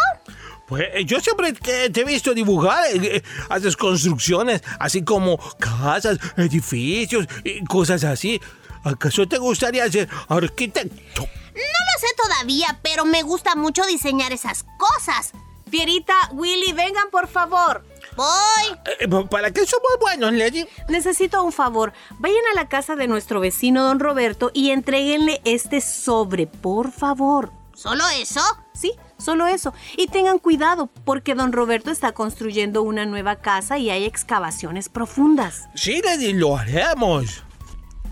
Pues 0.66 0.88
eh, 0.94 1.04
yo 1.04 1.20
siempre 1.20 1.52
te 1.52 2.00
he 2.00 2.04
visto 2.04 2.33
dibujar, 2.33 2.87
eh, 2.87 3.16
eh, 3.16 3.22
haces 3.50 3.76
construcciones, 3.76 4.62
así 4.78 5.04
como 5.04 5.38
casas, 5.59 6.18
edificios 6.37 7.26
y 7.44 7.62
cosas 7.64 8.04
así. 8.04 8.40
¿Acaso 8.85 9.26
te 9.26 9.38
gustaría 9.38 9.90
ser 9.90 10.09
arquitecto? 10.28 11.22
No 11.22 11.61
lo 11.61 12.00
sé 12.00 12.07
todavía, 12.22 12.78
pero 12.83 13.04
me 13.04 13.22
gusta 13.22 13.54
mucho 13.54 13.85
diseñar 13.87 14.33
esas 14.33 14.64
cosas. 14.78 15.33
Fierita, 15.70 16.14
Willy, 16.33 16.72
vengan 16.72 17.11
por 17.11 17.28
favor. 17.28 17.85
Voy. 18.16 18.79
Eh, 19.00 19.09
¿Para 19.31 19.50
qué 19.50 19.66
somos 19.66 19.92
buenos, 20.00 20.33
Lady? 20.33 20.66
Necesito 20.88 21.42
un 21.42 21.53
favor. 21.53 21.92
Vayan 22.18 22.44
a 22.53 22.55
la 22.55 22.68
casa 22.68 22.96
de 22.96 23.09
nuestro 23.09 23.40
vecino 23.40 23.83
don 23.83 24.00
Roberto 24.00 24.50
y 24.55 24.70
entréguenle 24.70 25.40
este 25.44 25.81
sobre, 25.81 26.46
por 26.46 26.92
favor. 26.92 27.53
¿Solo 27.74 28.05
eso? 28.20 28.40
Sí, 28.72 28.92
solo 29.18 29.46
eso. 29.46 29.74
Y 29.96 30.07
tengan 30.07 30.38
cuidado, 30.38 30.88
porque 31.05 31.35
don 31.35 31.53
Roberto 31.53 31.90
está 31.90 32.12
construyendo 32.12 32.83
una 32.83 33.05
nueva 33.05 33.37
casa 33.37 33.79
y 33.79 33.90
hay 33.90 34.05
excavaciones 34.05 34.88
profundas. 34.88 35.68
Sí, 35.74 36.00
Lady, 36.05 36.33
lo 36.33 36.57
haremos. 36.57 37.42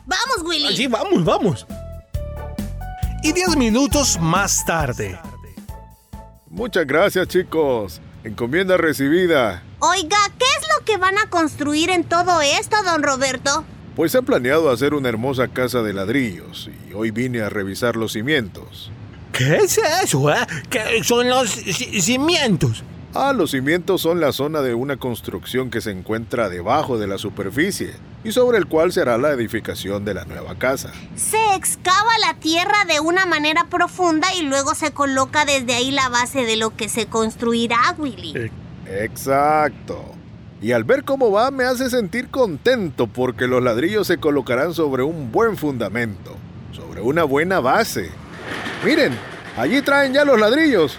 Vamos, 0.04 0.42
Willy. 0.44 0.76
Sí, 0.76 0.88
vamos, 0.88 1.24
vamos. 1.24 1.66
Y 3.22 3.32
diez 3.32 3.56
minutos 3.56 4.18
más 4.20 4.64
tarde. 4.64 5.18
Muchas 6.50 6.86
gracias, 6.86 7.28
chicos. 7.28 8.00
Encomienda 8.24 8.76
recibida. 8.76 9.62
Oiga, 9.84 10.16
¿qué 10.38 10.44
es 10.60 10.68
lo 10.78 10.84
que 10.84 10.96
van 10.96 11.18
a 11.18 11.28
construir 11.28 11.90
en 11.90 12.04
todo 12.04 12.40
esto, 12.40 12.76
don 12.84 13.02
Roberto? 13.02 13.64
Pues 13.96 14.14
he 14.14 14.22
planeado 14.22 14.70
hacer 14.70 14.94
una 14.94 15.08
hermosa 15.08 15.48
casa 15.48 15.82
de 15.82 15.92
ladrillos 15.92 16.70
y 16.88 16.92
hoy 16.94 17.10
vine 17.10 17.40
a 17.42 17.48
revisar 17.48 17.96
los 17.96 18.12
cimientos. 18.12 18.92
¿Qué 19.32 19.56
es 19.56 19.78
eso, 20.04 20.30
eh? 20.30 20.36
¿Qué 20.70 21.02
son 21.02 21.28
los 21.28 21.58
ci- 21.66 22.00
cimientos? 22.00 22.84
Ah, 23.12 23.32
los 23.32 23.50
cimientos 23.50 24.00
son 24.02 24.20
la 24.20 24.30
zona 24.30 24.62
de 24.62 24.72
una 24.74 24.98
construcción 24.98 25.68
que 25.68 25.80
se 25.80 25.90
encuentra 25.90 26.48
debajo 26.48 26.96
de 26.96 27.08
la 27.08 27.18
superficie 27.18 27.90
y 28.22 28.30
sobre 28.30 28.58
el 28.58 28.66
cual 28.66 28.92
será 28.92 29.18
la 29.18 29.30
edificación 29.32 30.04
de 30.04 30.14
la 30.14 30.24
nueva 30.26 30.54
casa. 30.54 30.92
Se 31.16 31.56
excava 31.56 32.18
la 32.20 32.34
tierra 32.34 32.84
de 32.86 33.00
una 33.00 33.26
manera 33.26 33.64
profunda 33.68 34.32
y 34.34 34.42
luego 34.42 34.76
se 34.76 34.92
coloca 34.92 35.44
desde 35.44 35.74
ahí 35.74 35.90
la 35.90 36.08
base 36.08 36.44
de 36.46 36.54
lo 36.56 36.70
que 36.76 36.88
se 36.88 37.06
construirá, 37.06 37.96
Willy. 37.98 38.48
Exacto. 39.00 40.12
Y 40.60 40.72
al 40.72 40.84
ver 40.84 41.02
cómo 41.02 41.32
va 41.32 41.50
me 41.50 41.64
hace 41.64 41.90
sentir 41.90 42.28
contento 42.28 43.06
porque 43.08 43.48
los 43.48 43.62
ladrillos 43.62 44.06
se 44.06 44.18
colocarán 44.18 44.74
sobre 44.74 45.02
un 45.02 45.32
buen 45.32 45.56
fundamento, 45.56 46.36
sobre 46.70 47.00
una 47.00 47.24
buena 47.24 47.58
base. 47.58 48.10
Miren, 48.84 49.12
allí 49.56 49.82
traen 49.82 50.12
ya 50.14 50.24
los 50.24 50.38
ladrillos. 50.38 50.98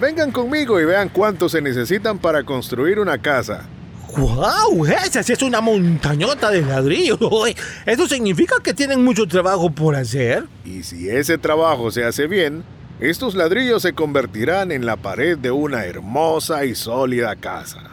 Vengan 0.00 0.32
conmigo 0.32 0.80
y 0.80 0.84
vean 0.84 1.08
cuánto 1.08 1.48
se 1.48 1.62
necesitan 1.62 2.18
para 2.18 2.42
construir 2.42 2.98
una 2.98 3.18
casa. 3.18 3.64
¡Guau! 4.08 4.86
Esa 4.86 5.22
sí 5.22 5.32
es 5.32 5.42
una 5.42 5.60
montañota 5.60 6.50
de 6.50 6.62
ladrillos. 6.62 7.18
¿Eso 7.86 8.08
significa 8.08 8.56
que 8.62 8.74
tienen 8.74 9.04
mucho 9.04 9.26
trabajo 9.26 9.70
por 9.70 9.94
hacer? 9.94 10.44
Y 10.64 10.82
si 10.82 11.08
ese 11.08 11.38
trabajo 11.38 11.90
se 11.90 12.04
hace 12.04 12.26
bien, 12.26 12.64
estos 13.00 13.34
ladrillos 13.34 13.82
se 13.82 13.92
convertirán 13.92 14.72
en 14.72 14.86
la 14.86 14.96
pared 14.96 15.36
de 15.36 15.50
una 15.50 15.84
hermosa 15.84 16.64
y 16.64 16.74
sólida 16.74 17.36
casa. 17.36 17.90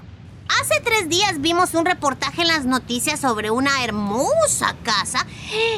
Hace 0.62 0.80
tres 0.82 1.10
días 1.10 1.42
vimos 1.42 1.74
un 1.74 1.86
reportaje 1.86 2.44
en 2.44 2.48
las 2.48 2.66
noticias 2.66 3.20
sobre 3.20 3.52
una 3.52 3.84
hermosa 3.84 4.76
casa 4.84 5.26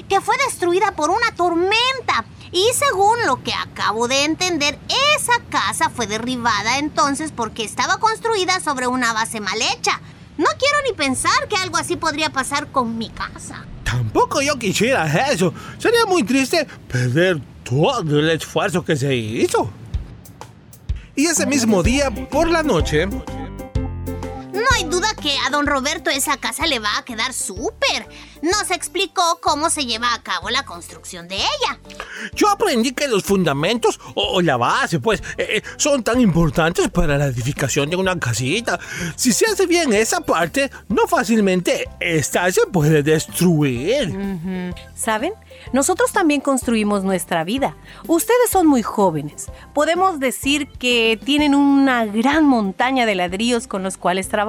que 0.08 0.22
fue 0.22 0.36
destruida 0.46 0.96
por 0.96 1.10
una 1.10 1.32
tormenta. 1.36 2.26
Y 2.52 2.68
según 2.74 3.18
lo 3.26 3.42
que 3.42 3.54
acabo 3.54 4.08
de 4.08 4.26
entender, 4.26 4.78
esa 5.16 5.42
casa 5.50 5.90
fue 5.90 6.06
derribada 6.06 6.78
entonces 6.78 7.32
porque 7.36 7.64
estaba 7.64 7.98
construida 7.98 8.60
sobre 8.60 8.86
una 8.86 9.12
base 9.14 9.40
mal 9.40 9.60
hecha. 9.74 10.00
No 10.38 10.48
quiero 10.60 10.78
ni 10.88 10.96
pensar 10.96 11.48
que 11.50 11.56
algo 11.56 11.78
así 11.78 11.96
podría 11.96 12.30
pasar 12.30 12.72
con 12.72 12.98
mi 12.98 13.10
casa. 13.10 13.66
Tampoco 13.84 14.42
yo 14.42 14.60
quisiera 14.60 15.08
eso. 15.32 15.54
Sería 15.80 16.06
muy 16.06 16.24
triste 16.24 16.68
perder 16.88 17.42
todo 17.66 18.20
el 18.20 18.30
esfuerzo 18.30 18.86
que 18.86 18.96
se 18.96 19.14
hizo. 19.14 19.70
Y 21.16 21.26
ese 21.26 21.46
mismo 21.46 21.84
día, 21.84 22.10
por 22.12 22.50
la 22.50 22.64
noche, 22.64 23.08
No 24.56 24.66
hay 24.76 24.86
duda 24.86 25.14
que 25.22 25.36
a 25.46 25.50
don 25.50 25.68
Roberto 25.68 26.10
esa 26.10 26.38
casa 26.38 26.66
le 26.66 26.80
va 26.80 26.98
a 26.98 27.04
quedar 27.04 27.34
súper. 27.34 28.08
Nos 28.42 28.72
explicó 28.72 29.40
cómo 29.42 29.70
se 29.70 29.86
lleva 29.86 30.14
a 30.14 30.24
cabo 30.24 30.50
la 30.50 30.64
construcción 30.64 31.28
de 31.28 31.36
ella. 31.36 31.80
yo 32.36 32.50
aprendí 32.50 32.94
que 32.94 33.08
los 33.08 33.24
fundamentos, 33.24 34.00
o, 34.14 34.36
o 34.36 34.42
la 34.42 34.58
base, 34.58 35.00
pues, 35.00 35.22
eh, 35.38 35.58
eh, 35.58 35.62
son 35.78 36.04
tan 36.04 36.22
importantes 36.22 36.90
para 36.90 37.18
la 37.18 37.26
edificación 37.26 37.90
de 37.90 37.96
una 37.96 38.18
casita. 38.18 38.80
Si 39.16 39.34
se 39.34 39.46
hace 39.46 39.66
bien 39.66 39.92
esa 39.94 40.22
parte, 40.22 40.70
no 40.88 41.08
fácilmente 41.08 41.90
esta 42.00 42.52
se 42.52 42.66
puede 42.68 43.04
destruir. 43.04 44.74
¿Saben? 44.96 45.34
Nosotros 45.74 46.12
también 46.12 46.42
construimos 46.42 47.04
nuestra 47.04 47.44
vida. 47.44 47.76
Ustedes 48.08 48.50
son 48.50 48.68
muy 48.68 48.84
jóvenes. 48.84 49.48
Podemos 49.74 50.20
decir 50.20 50.68
que 50.68 51.20
tienen 51.24 51.56
una 51.56 52.06
gran 52.06 52.46
montaña 52.46 53.06
de 53.06 53.16
ladrillos 53.16 53.68
con 53.68 53.84
los 53.84 53.98
cuales 53.98 54.30
trabajar. 54.30 54.45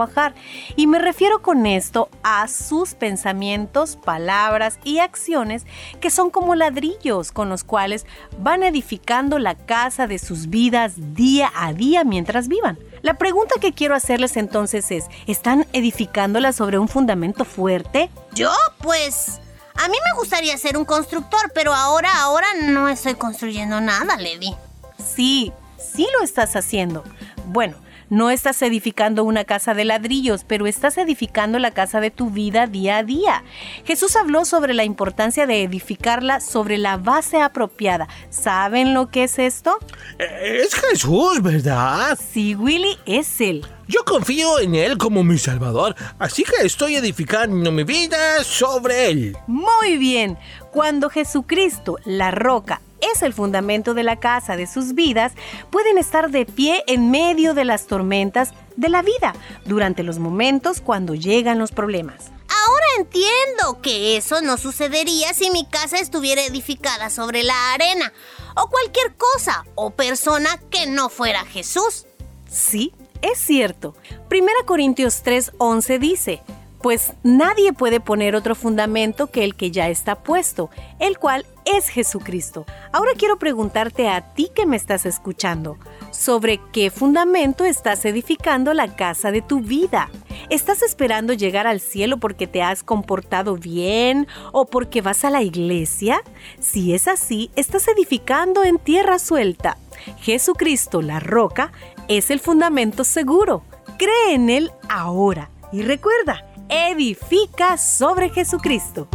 Y 0.76 0.86
me 0.86 0.98
refiero 0.98 1.42
con 1.42 1.66
esto 1.66 2.08
a 2.22 2.48
sus 2.48 2.94
pensamientos, 2.94 3.96
palabras 3.96 4.78
y 4.84 4.98
acciones 4.98 5.64
que 6.00 6.10
son 6.10 6.30
como 6.30 6.54
ladrillos 6.54 7.32
con 7.32 7.48
los 7.48 7.64
cuales 7.64 8.06
van 8.38 8.62
edificando 8.62 9.38
la 9.38 9.54
casa 9.54 10.06
de 10.06 10.18
sus 10.18 10.48
vidas 10.48 10.94
día 11.14 11.52
a 11.54 11.72
día 11.72 12.04
mientras 12.04 12.48
vivan. 12.48 12.78
La 13.02 13.14
pregunta 13.14 13.54
que 13.60 13.72
quiero 13.72 13.94
hacerles 13.94 14.36
entonces 14.36 14.90
es, 14.90 15.06
¿están 15.26 15.66
edificándola 15.72 16.52
sobre 16.52 16.78
un 16.78 16.88
fundamento 16.88 17.44
fuerte? 17.44 18.10
Yo, 18.34 18.52
pues... 18.82 19.40
A 19.78 19.88
mí 19.88 19.96
me 20.06 20.18
gustaría 20.18 20.56
ser 20.56 20.78
un 20.78 20.86
constructor, 20.86 21.52
pero 21.54 21.74
ahora, 21.74 22.08
ahora 22.20 22.46
no 22.62 22.88
estoy 22.88 23.14
construyendo 23.14 23.78
nada, 23.80 24.16
Lady. 24.16 24.54
Sí, 24.96 25.52
sí 25.78 26.08
lo 26.18 26.24
estás 26.24 26.56
haciendo. 26.56 27.04
Bueno, 27.46 27.76
no 28.08 28.30
estás 28.30 28.60
edificando 28.62 29.24
una 29.24 29.44
casa 29.44 29.74
de 29.74 29.84
ladrillos, 29.84 30.44
pero 30.44 30.66
estás 30.66 30.98
edificando 30.98 31.58
la 31.58 31.72
casa 31.72 32.00
de 32.00 32.10
tu 32.10 32.30
vida 32.30 32.66
día 32.66 32.98
a 32.98 33.02
día. 33.02 33.44
Jesús 33.84 34.16
habló 34.16 34.44
sobre 34.44 34.74
la 34.74 34.84
importancia 34.84 35.46
de 35.46 35.62
edificarla 35.62 36.40
sobre 36.40 36.78
la 36.78 36.96
base 36.96 37.40
apropiada. 37.40 38.08
¿Saben 38.30 38.94
lo 38.94 39.08
que 39.08 39.24
es 39.24 39.38
esto? 39.38 39.78
Eh, 40.18 40.62
Es 40.64 40.74
Jesús, 40.74 41.42
¿verdad? 41.42 42.18
Sí, 42.32 42.54
Willy, 42.54 42.96
es 43.06 43.40
él. 43.40 43.66
Yo 43.88 44.04
confío 44.04 44.58
en 44.58 44.74
Él 44.74 44.98
como 44.98 45.22
mi 45.22 45.38
Salvador, 45.38 45.94
así 46.18 46.42
que 46.42 46.66
estoy 46.66 46.96
edificando 46.96 47.70
mi 47.70 47.84
vida 47.84 48.42
sobre 48.42 49.10
Él. 49.10 49.36
Muy 49.46 49.96
bien. 49.96 50.36
Cuando 50.72 51.08
Jesucristo, 51.08 51.96
la 52.04 52.32
roca, 52.32 52.80
es 53.00 53.22
el 53.22 53.32
fundamento 53.32 53.94
de 53.94 54.02
la 54.02 54.16
casa 54.16 54.56
de 54.56 54.66
sus 54.66 54.94
vidas, 54.94 55.32
pueden 55.70 55.98
estar 55.98 56.30
de 56.30 56.46
pie 56.46 56.84
en 56.86 57.10
medio 57.10 57.54
de 57.54 57.64
las 57.64 57.86
tormentas 57.86 58.52
de 58.76 58.88
la 58.88 59.02
vida, 59.02 59.34
durante 59.64 60.02
los 60.02 60.18
momentos 60.18 60.80
cuando 60.80 61.14
llegan 61.14 61.58
los 61.58 61.72
problemas. 61.72 62.30
Ahora 62.66 62.86
entiendo 62.98 63.80
que 63.82 64.16
eso 64.16 64.40
no 64.40 64.56
sucedería 64.56 65.32
si 65.34 65.50
mi 65.50 65.66
casa 65.66 65.98
estuviera 65.98 66.42
edificada 66.42 67.10
sobre 67.10 67.42
la 67.42 67.74
arena 67.74 68.12
o 68.56 68.68
cualquier 68.68 69.14
cosa 69.16 69.64
o 69.74 69.90
persona 69.90 70.60
que 70.70 70.86
no 70.86 71.08
fuera 71.08 71.44
Jesús. 71.44 72.06
Sí, 72.50 72.92
es 73.22 73.38
cierto. 73.38 73.94
Primera 74.28 74.58
Corintios 74.64 75.22
3:11 75.24 75.98
dice, 75.98 76.42
pues 76.86 77.14
nadie 77.24 77.72
puede 77.72 77.98
poner 77.98 78.36
otro 78.36 78.54
fundamento 78.54 79.26
que 79.26 79.42
el 79.42 79.56
que 79.56 79.72
ya 79.72 79.88
está 79.88 80.22
puesto, 80.22 80.70
el 81.00 81.18
cual 81.18 81.44
es 81.64 81.88
Jesucristo. 81.88 82.64
Ahora 82.92 83.10
quiero 83.18 83.40
preguntarte 83.40 84.08
a 84.08 84.34
ti 84.34 84.52
que 84.54 84.66
me 84.66 84.76
estás 84.76 85.04
escuchando, 85.04 85.78
¿sobre 86.12 86.60
qué 86.72 86.92
fundamento 86.92 87.64
estás 87.64 88.04
edificando 88.04 88.72
la 88.72 88.94
casa 88.94 89.32
de 89.32 89.42
tu 89.42 89.62
vida? 89.62 90.10
¿Estás 90.48 90.82
esperando 90.82 91.32
llegar 91.32 91.66
al 91.66 91.80
cielo 91.80 92.18
porque 92.18 92.46
te 92.46 92.62
has 92.62 92.84
comportado 92.84 93.56
bien 93.56 94.28
o 94.52 94.66
porque 94.66 95.00
vas 95.02 95.24
a 95.24 95.30
la 95.30 95.42
iglesia? 95.42 96.22
Si 96.60 96.94
es 96.94 97.08
así, 97.08 97.50
estás 97.56 97.88
edificando 97.88 98.62
en 98.62 98.78
tierra 98.78 99.18
suelta. 99.18 99.76
Jesucristo, 100.20 101.02
la 101.02 101.18
roca, 101.18 101.72
es 102.06 102.30
el 102.30 102.38
fundamento 102.38 103.02
seguro. 103.02 103.64
Cree 103.98 104.34
en 104.34 104.50
Él 104.50 104.70
ahora 104.88 105.50
y 105.72 105.82
recuerda, 105.82 106.45
edifica 106.68 107.76
sobre 107.76 108.30
Jesucristo. 108.30 109.08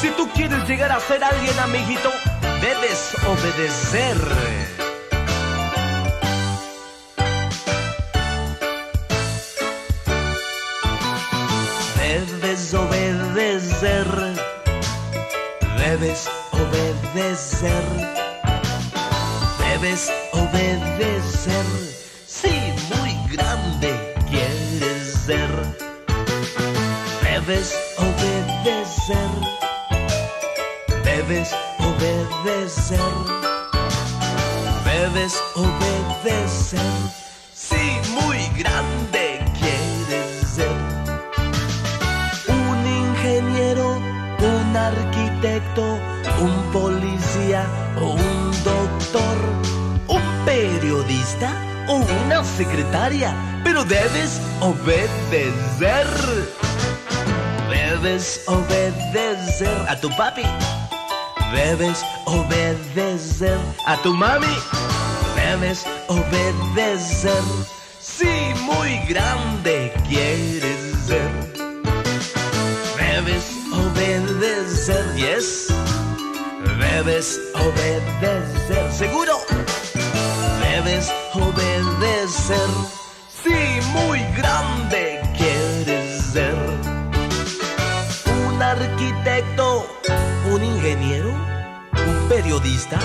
Si 0.00 0.10
tú 0.10 0.28
quieres 0.34 0.68
llegar 0.68 0.92
a 0.92 1.00
ser 1.00 1.22
alguien, 1.24 1.58
amiguito, 1.58 2.10
debes 2.60 3.14
obedecer. 3.26 4.16
Debes 11.96 12.74
obedecer. 12.74 14.06
Debes 15.78 16.26
obedecer. 16.26 16.43
Debes 19.60 20.10
obedecer. 20.32 21.64
Sí, 22.26 22.74
muy 22.90 23.14
grande 23.30 24.14
quieres 24.28 25.12
ser. 25.24 25.48
Debes 27.22 27.72
obedecer. 27.98 29.30
Debes 31.04 31.54
obedecer. 31.78 32.98
Debes 34.84 35.40
obedecer. 35.54 36.80
Sí, 37.54 38.00
muy 38.10 38.48
grande 38.58 39.33
o 48.00 48.12
un 48.12 48.50
doctor, 48.64 49.36
un 50.08 50.22
periodista 50.44 51.52
o 51.88 51.96
una 52.24 52.44
secretaria, 52.44 53.34
pero 53.62 53.84
debes 53.84 54.40
obedecer. 54.60 56.06
Debes 57.68 58.42
obedecer 58.46 59.88
a 59.88 59.96
tu 59.96 60.08
papi. 60.16 60.44
Debes 61.52 62.04
obedecer 62.26 63.58
a 63.86 63.96
tu 64.02 64.12
mami. 64.14 64.56
Debes 65.36 65.86
obedecer. 66.08 67.42
Sí, 68.00 68.52
muy 68.60 68.98
grande 69.08 69.92
quieres 70.08 71.06
ser. 71.06 71.30
Debes 72.98 73.44
obedecer, 73.72 75.04
yes. 75.16 75.68
Debes 76.78 77.40
obedecer, 77.54 78.92
seguro. 78.92 79.38
Debes 80.60 81.12
obedecer. 81.32 82.68
Sí, 83.42 83.80
muy 83.92 84.20
grande 84.36 85.20
quieres 85.36 86.22
ser 86.32 86.54
un 88.48 88.62
arquitecto, 88.62 89.86
un 90.52 90.64
ingeniero, 90.64 91.34
periodista 92.28 92.98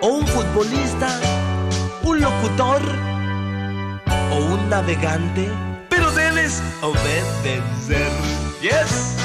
o 0.00 0.08
un 0.08 0.26
futbolista, 0.26 1.20
un 2.04 2.20
locutor 2.20 2.82
o 4.32 4.36
un 4.36 4.68
navegante, 4.68 5.50
pero 5.90 6.10
debes 6.12 6.62
obedecer. 6.82 8.12
Yes, 8.62 9.16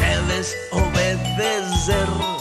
debes 0.00 0.56
obedecer. 0.72 2.31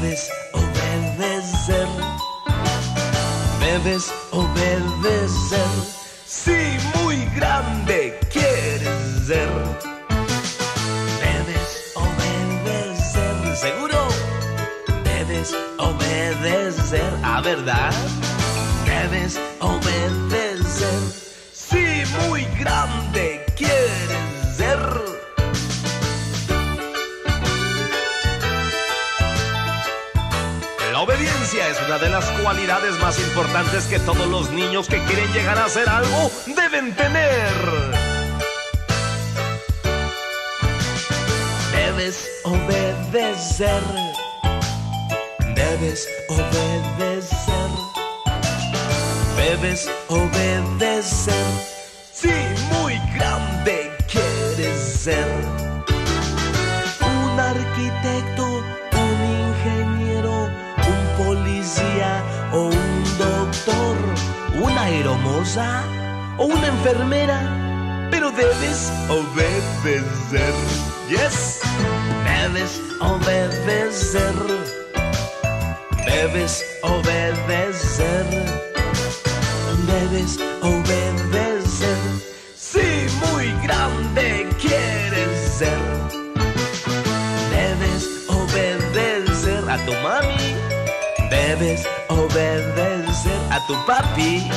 Debes 0.00 0.30
obedecer. 0.54 1.86
Debes 3.60 4.10
obedecer. 4.30 5.68
Si 6.26 6.78
muy 6.94 7.26
grande 7.36 8.18
quieres 8.32 9.26
ser. 9.26 9.50
Debes 11.20 11.92
obedecer, 11.94 13.56
seguro. 13.56 14.08
Debes 15.04 15.54
obedecer, 15.76 17.12
a 17.22 17.42
verdad. 17.42 17.92
Debes 18.86 19.38
obedecer. 19.60 20.98
Si 21.52 22.04
muy 22.26 22.46
grande 22.58 23.39
de 31.98 32.08
las 32.08 32.24
cualidades 32.42 32.96
más 33.00 33.18
importantes 33.18 33.84
que 33.86 33.98
todos 33.98 34.28
los 34.28 34.50
niños 34.50 34.86
que 34.86 34.98
quieren 35.06 35.26
llegar 35.32 35.58
a 35.58 35.64
hacer 35.64 35.88
algo 35.88 36.30
deben 36.46 36.94
tener. 36.94 37.50
Debes 41.72 42.28
obedecer. 42.44 43.82
Debes 45.56 46.08
obedecer. 46.28 47.70
Debes 49.36 49.90
obedecer. 50.08 51.46
Si 52.12 52.30
muy 52.72 53.00
grande 53.16 53.90
quieres 54.06 54.78
ser. 54.78 55.59
Aeromoza 65.00 65.82
o 66.36 66.44
una 66.44 66.66
enfermera, 66.66 67.40
pero 68.10 68.30
debes 68.30 68.92
obedecer. 69.08 70.54
Yes, 71.08 71.60
debes 72.24 72.80
obedecer. 73.00 74.34
Debes 76.04 76.64
obedecer. 76.82 78.26
Debes 79.86 80.38
obedecer. 80.60 81.98
Si 82.54 83.06
muy 83.26 83.52
grande 83.62 84.48
quieres 84.60 85.38
ser. 85.58 85.80
Debes 87.50 88.06
obedecer 88.28 89.64
a 89.70 89.78
tu 89.86 89.92
mami. 90.02 90.56
Debes 91.30 91.80
obedecer 91.86 91.99
a 93.50 93.66
tu 93.66 93.74
papi. 93.86 94.50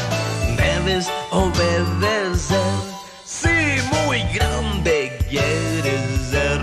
Debes 0.58 1.08
obedecer. 1.32 2.58
Si 3.26 3.80
muy 4.06 4.24
grande 4.34 5.18
quieres 5.30 6.30
ser. 6.30 6.62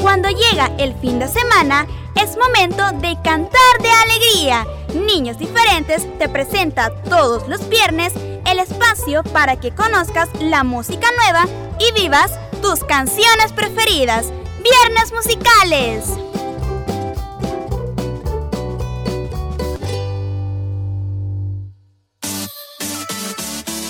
Cuando 0.00 0.28
llega 0.28 0.70
el 0.78 0.94
fin 1.00 1.18
de 1.18 1.28
semana, 1.28 1.86
es 2.14 2.36
momento 2.36 2.84
de 3.00 3.16
cantar 3.22 3.74
de 3.80 3.90
alegría. 3.90 4.66
Niños 4.94 5.38
Diferentes 5.38 6.06
te 6.18 6.28
presenta 6.28 6.90
todos 7.04 7.48
los 7.48 7.68
viernes 7.68 8.12
el 8.46 8.58
espacio 8.58 9.22
para 9.22 9.56
que 9.56 9.72
conozcas 9.72 10.28
la 10.40 10.64
música 10.64 11.08
nueva 11.16 11.46
y 11.78 11.92
vivas 12.00 12.32
tus 12.60 12.82
canciones 12.84 13.52
preferidas. 13.54 14.26
Viernes 14.70 15.12
musicales. 15.12 16.06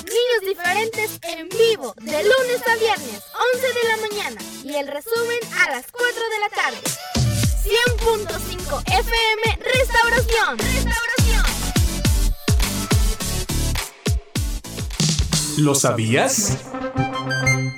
Niños 0.05 0.41
diferentes 0.47 1.19
en 1.21 1.49
vivo, 1.49 1.93
de 1.97 2.23
lunes 2.23 2.67
a 2.67 2.75
viernes, 2.77 3.21
11 3.53 3.67
de 3.67 3.83
la 3.89 3.97
mañana. 4.07 4.41
Y 4.63 4.73
el 4.75 4.87
resumen 4.87 5.39
a 5.59 5.69
las 5.69 5.85
4 5.91 6.07
de 6.09 6.39
la 6.39 6.49
tarde. 6.49 6.81
100.5 7.61 8.83
FM 8.87 9.59
Restauración. 9.63 10.57
Restauración. 10.57 11.45
¿Lo 15.57 15.75
sabías? 15.75 16.57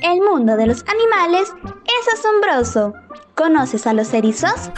El 0.01 0.21
mundo 0.21 0.55
de 0.55 0.67
los 0.67 0.85
animales 0.87 1.49
es 2.01 2.19
asombroso. 2.19 2.93
¿Conoces 3.35 3.87
a 3.87 3.93
los 3.93 4.13
erizos? 4.13 4.69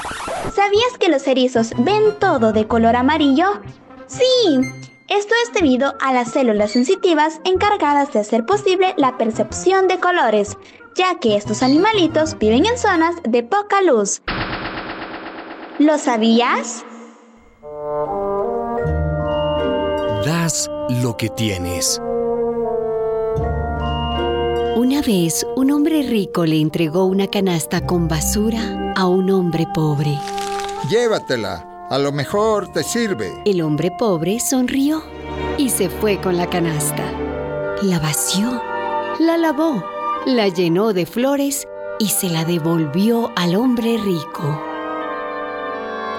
¿Sabías 0.54 0.98
que 1.00 1.10
los 1.10 1.28
erizos 1.28 1.72
ven 1.78 2.18
todo 2.20 2.54
de 2.54 2.68
color 2.68 2.96
amarillo? 2.96 3.62
Sí, 4.08 4.62
esto 5.08 5.34
es 5.44 5.54
debido 5.54 5.94
a 6.00 6.14
las 6.14 6.32
células 6.32 6.72
sensitivas 6.72 7.40
encargadas 7.44 8.12
de 8.14 8.20
hacer 8.20 8.46
posible 8.46 8.94
la 8.98 9.18
percepción 9.18 9.88
de 9.88 10.00
colores, 10.00 10.58
ya 10.96 11.20
que 11.20 11.36
estos 11.36 11.64
animalitos 11.64 12.38
viven 12.38 12.66
en 12.66 12.78
zonas 12.78 13.16
de 13.24 13.44
poca 13.44 13.82
luz. 13.82 14.22
¿Lo 15.80 15.98
sabías? 15.98 16.86
Das 20.26 20.70
lo 20.90 21.18
que 21.18 21.30
tienes. 21.30 22.02
Una 24.76 25.02
vez, 25.02 25.48
un 25.56 25.72
hombre 25.72 26.04
rico 26.04 26.46
le 26.46 26.60
entregó 26.60 27.06
una 27.06 27.28
canasta 27.28 27.86
con 27.86 28.10
basura 28.10 28.92
a 28.98 29.08
un 29.08 29.32
hombre 29.32 29.66
pobre. 29.74 30.20
Llévatela, 30.90 31.88
a 31.90 31.98
lo 31.98 32.12
mejor 32.12 32.68
te 32.74 32.84
sirve. 32.84 33.42
El 33.46 33.62
hombre 33.62 33.90
pobre 33.98 34.38
sonrió 34.42 35.02
y 35.58 35.70
se 35.70 35.90
fue 35.90 36.20
con 36.20 36.36
la 36.36 36.50
canasta. 36.50 37.10
La 37.84 38.00
vació, 38.00 38.62
la 39.18 39.38
lavó, 39.38 39.82
la 40.26 40.50
llenó 40.50 40.92
de 40.92 41.06
flores 41.06 41.66
y 41.98 42.10
se 42.10 42.30
la 42.30 42.44
devolvió 42.44 43.32
al 43.38 43.56
hombre 43.56 43.98
rico. 43.98 44.62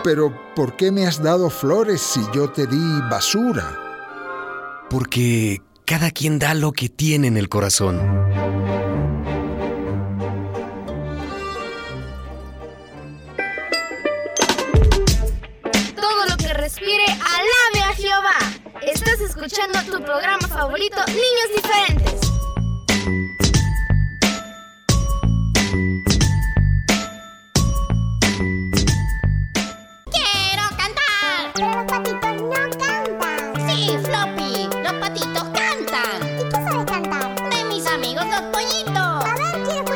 Pero, 0.03 0.33
¿por 0.55 0.77
qué 0.77 0.91
me 0.91 1.07
has 1.07 1.23
dado 1.23 1.51
flores 1.51 2.01
si 2.01 2.21
yo 2.33 2.51
te 2.51 2.67
di 2.67 3.01
basura? 3.11 3.79
Porque 4.89 5.61
cada 5.87 6.11
quien 6.11 6.41
da 6.41 6.53
lo 6.53 6.73
que 6.73 6.89
tiene 6.89 7.29
en 7.29 7.37
el 7.37 7.49
corazón. 7.49 7.99
Todo 15.95 16.27
lo 16.29 16.37
que 16.39 16.53
respire, 16.55 17.05
alabe 17.07 17.85
a 17.89 17.95
Jehová. 17.95 18.39
Estás 18.83 19.21
escuchando 19.21 19.79
tu 19.85 20.03
programa 20.03 20.49
favorito, 20.49 20.97
Niños 21.07 21.55
Diferentes. 21.55 22.16
Los 38.77 38.85
pollitos. 38.85 38.97
A 38.97 39.35
ver, 39.35 39.65
quiero 39.65 39.81
escucharte. 39.81 39.96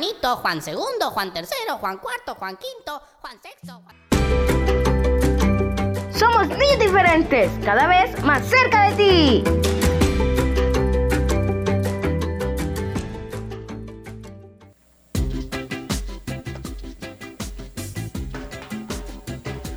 Juanito, 0.00 0.36
Juan 0.36 0.62
Segundo, 0.62 1.10
Juan 1.10 1.30
Tercero, 1.30 1.76
Juan 1.78 1.98
Cuarto, 1.98 2.34
Juan 2.36 2.56
Quinto, 2.56 3.02
Juan 3.20 3.38
Sexto. 3.42 3.82
Juan- 3.84 3.96
Somos 6.18 6.48
niños 6.48 6.78
diferentes, 6.80 7.50
cada 7.62 7.86
vez 7.86 8.18
más 8.24 8.42
cerca 8.46 8.88
de 8.90 8.96
ti. 8.96 9.44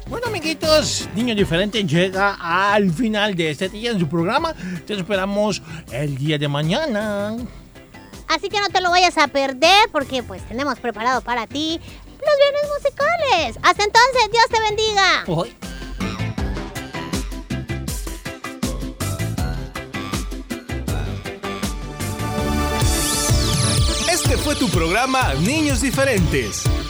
Bueno, 0.08 0.28
amiguitos, 0.28 1.08
Niño 1.16 1.34
Diferente 1.36 1.84
llega 1.84 2.38
al 2.74 2.92
final 2.92 3.36
de 3.36 3.52
este 3.52 3.70
día 3.70 3.92
en 3.92 4.00
su 4.00 4.08
programa. 4.08 4.54
Te 4.86 4.94
esperamos 4.94 5.62
el 5.92 6.18
día 6.18 6.38
de 6.38 6.48
mañana. 6.48 7.36
Así 8.34 8.50
que 8.50 8.60
no 8.60 8.70
te 8.70 8.82
lo 8.82 8.90
vayas 8.90 9.16
a 9.20 9.28
perder 9.28 9.90
porque 9.92 10.24
pues 10.24 10.42
tenemos 10.48 10.80
preparado 10.80 11.22
para 11.22 11.46
ti 11.46 11.80
los 12.10 12.38
viernes 12.40 12.64
musicales. 12.76 13.60
Hasta 13.62 13.84
entonces, 13.84 14.32
Dios 14.32 14.46
te 14.50 14.60
bendiga. 14.60 15.24
Hoy. 15.28 15.56
Este 24.12 24.36
fue 24.38 24.56
tu 24.56 24.68
programa 24.70 25.36
Niños 25.36 25.82
Diferentes. 25.82 26.64